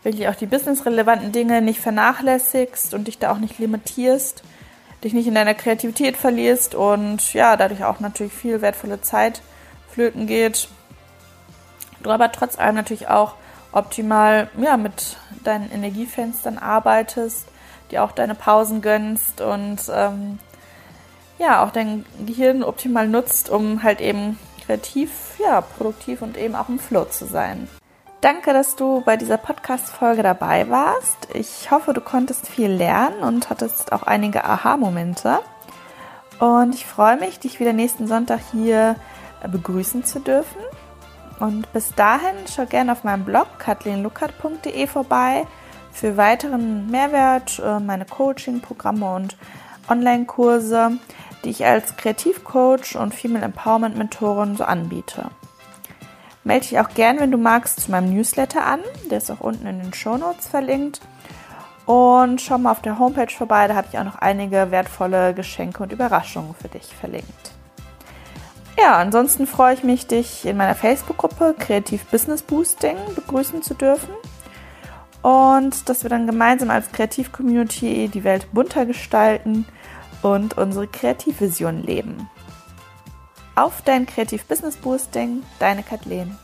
wirklich 0.02 0.28
auch 0.28 0.34
die 0.34 0.46
businessrelevanten 0.46 1.30
Dinge 1.30 1.60
nicht 1.60 1.80
vernachlässigst 1.80 2.94
und 2.94 3.06
dich 3.06 3.18
da 3.18 3.32
auch 3.32 3.38
nicht 3.38 3.58
limitierst, 3.58 4.42
dich 5.02 5.12
nicht 5.12 5.26
in 5.26 5.34
deiner 5.34 5.54
Kreativität 5.54 6.16
verlierst 6.16 6.74
und 6.74 7.32
ja, 7.32 7.56
dadurch 7.56 7.84
auch 7.84 8.00
natürlich 8.00 8.32
viel 8.32 8.60
wertvolle 8.60 9.00
Zeit 9.00 9.42
flöten 9.88 10.26
geht. 10.26 10.68
Du 12.02 12.10
aber 12.10 12.32
trotz 12.32 12.58
allem 12.58 12.76
natürlich 12.76 13.08
auch 13.08 13.34
optimal 13.72 14.50
ja, 14.58 14.76
mit 14.76 15.16
deinen 15.44 15.70
Energiefenstern 15.70 16.58
arbeitest, 16.58 17.48
dir 17.90 18.04
auch 18.04 18.12
deine 18.12 18.34
Pausen 18.34 18.82
gönnst 18.82 19.40
und 19.40 19.78
ähm, 19.92 20.38
ja, 21.38 21.64
auch 21.64 21.70
dein 21.70 22.04
Gehirn 22.26 22.62
optimal 22.62 23.08
nutzt, 23.08 23.48
um 23.48 23.82
halt 23.82 24.00
eben 24.00 24.38
kreativ, 24.66 25.10
ja, 25.38 25.60
produktiv 25.62 26.22
und 26.22 26.36
eben 26.36 26.54
auch 26.54 26.68
im 26.68 26.78
Flow 26.78 27.06
zu 27.06 27.24
sein. 27.24 27.68
Danke, 28.20 28.52
dass 28.52 28.76
du 28.76 29.00
bei 29.00 29.16
dieser 29.16 29.38
Podcast-Folge 29.38 30.22
dabei 30.22 30.68
warst. 30.68 31.28
Ich 31.32 31.70
hoffe, 31.70 31.94
du 31.94 32.02
konntest 32.02 32.48
viel 32.48 32.68
lernen 32.68 33.22
und 33.22 33.48
hattest 33.48 33.92
auch 33.92 34.02
einige 34.02 34.44
Aha-Momente. 34.44 35.38
Und 36.38 36.74
ich 36.74 36.84
freue 36.84 37.16
mich, 37.16 37.38
dich 37.38 37.60
wieder 37.60 37.72
nächsten 37.72 38.06
Sonntag 38.06 38.40
hier 38.52 38.96
begrüßen 39.50 40.04
zu 40.04 40.20
dürfen. 40.20 40.60
Und 41.38 41.72
bis 41.72 41.94
dahin 41.94 42.36
schau 42.54 42.66
gerne 42.66 42.92
auf 42.92 43.04
meinem 43.04 43.24
Blog 43.24 43.46
kathleenluckert.de 43.58 44.86
vorbei 44.86 45.46
für 45.90 46.18
weiteren 46.18 46.90
Mehrwert, 46.90 47.58
äh, 47.64 47.80
meine 47.80 48.04
Coaching-Programme 48.04 49.14
und 49.14 49.38
Online-Kurse, 49.88 50.98
die 51.44 51.50
ich 51.50 51.64
als 51.64 51.96
Kreativcoach 51.96 52.96
und 52.96 53.14
Female 53.14 53.46
Empowerment 53.46 53.96
Mentorin 53.96 54.56
so 54.56 54.64
anbiete. 54.64 55.30
Melde 56.50 56.66
dich 56.66 56.80
auch 56.80 56.88
gern, 56.88 57.20
wenn 57.20 57.30
du 57.30 57.38
magst, 57.38 57.78
zu 57.78 57.92
meinem 57.92 58.12
Newsletter 58.12 58.66
an. 58.66 58.80
Der 59.08 59.18
ist 59.18 59.30
auch 59.30 59.38
unten 59.38 59.68
in 59.68 59.78
den 59.78 59.94
Show 59.94 60.16
Notes 60.16 60.48
verlinkt. 60.48 61.00
Und 61.86 62.40
schau 62.40 62.58
mal 62.58 62.72
auf 62.72 62.82
der 62.82 62.98
Homepage 62.98 63.32
vorbei, 63.32 63.68
da 63.68 63.76
habe 63.76 63.86
ich 63.88 63.96
auch 63.96 64.04
noch 64.04 64.16
einige 64.16 64.72
wertvolle 64.72 65.32
Geschenke 65.32 65.80
und 65.80 65.92
Überraschungen 65.92 66.56
für 66.60 66.66
dich 66.66 66.92
verlinkt. 66.92 67.52
Ja, 68.76 68.96
ansonsten 68.96 69.46
freue 69.46 69.74
ich 69.74 69.84
mich, 69.84 70.08
dich 70.08 70.44
in 70.44 70.56
meiner 70.56 70.74
Facebook-Gruppe 70.74 71.54
Kreativ 71.56 72.04
Business 72.06 72.42
Boosting 72.42 72.96
begrüßen 73.14 73.62
zu 73.62 73.74
dürfen. 73.74 74.10
Und 75.22 75.88
dass 75.88 76.02
wir 76.02 76.10
dann 76.10 76.26
gemeinsam 76.26 76.70
als 76.70 76.90
Kreativ-Community 76.90 78.08
die 78.08 78.24
Welt 78.24 78.48
bunter 78.52 78.86
gestalten 78.86 79.66
und 80.22 80.58
unsere 80.58 80.88
Kreativvision 80.88 81.84
leben. 81.84 82.28
Auf 83.60 83.82
dein 83.82 84.06
Kreativ 84.06 84.46
Business 84.46 84.74
Boosting, 84.78 85.42
deine 85.58 85.82
Kathleen. 85.82 86.34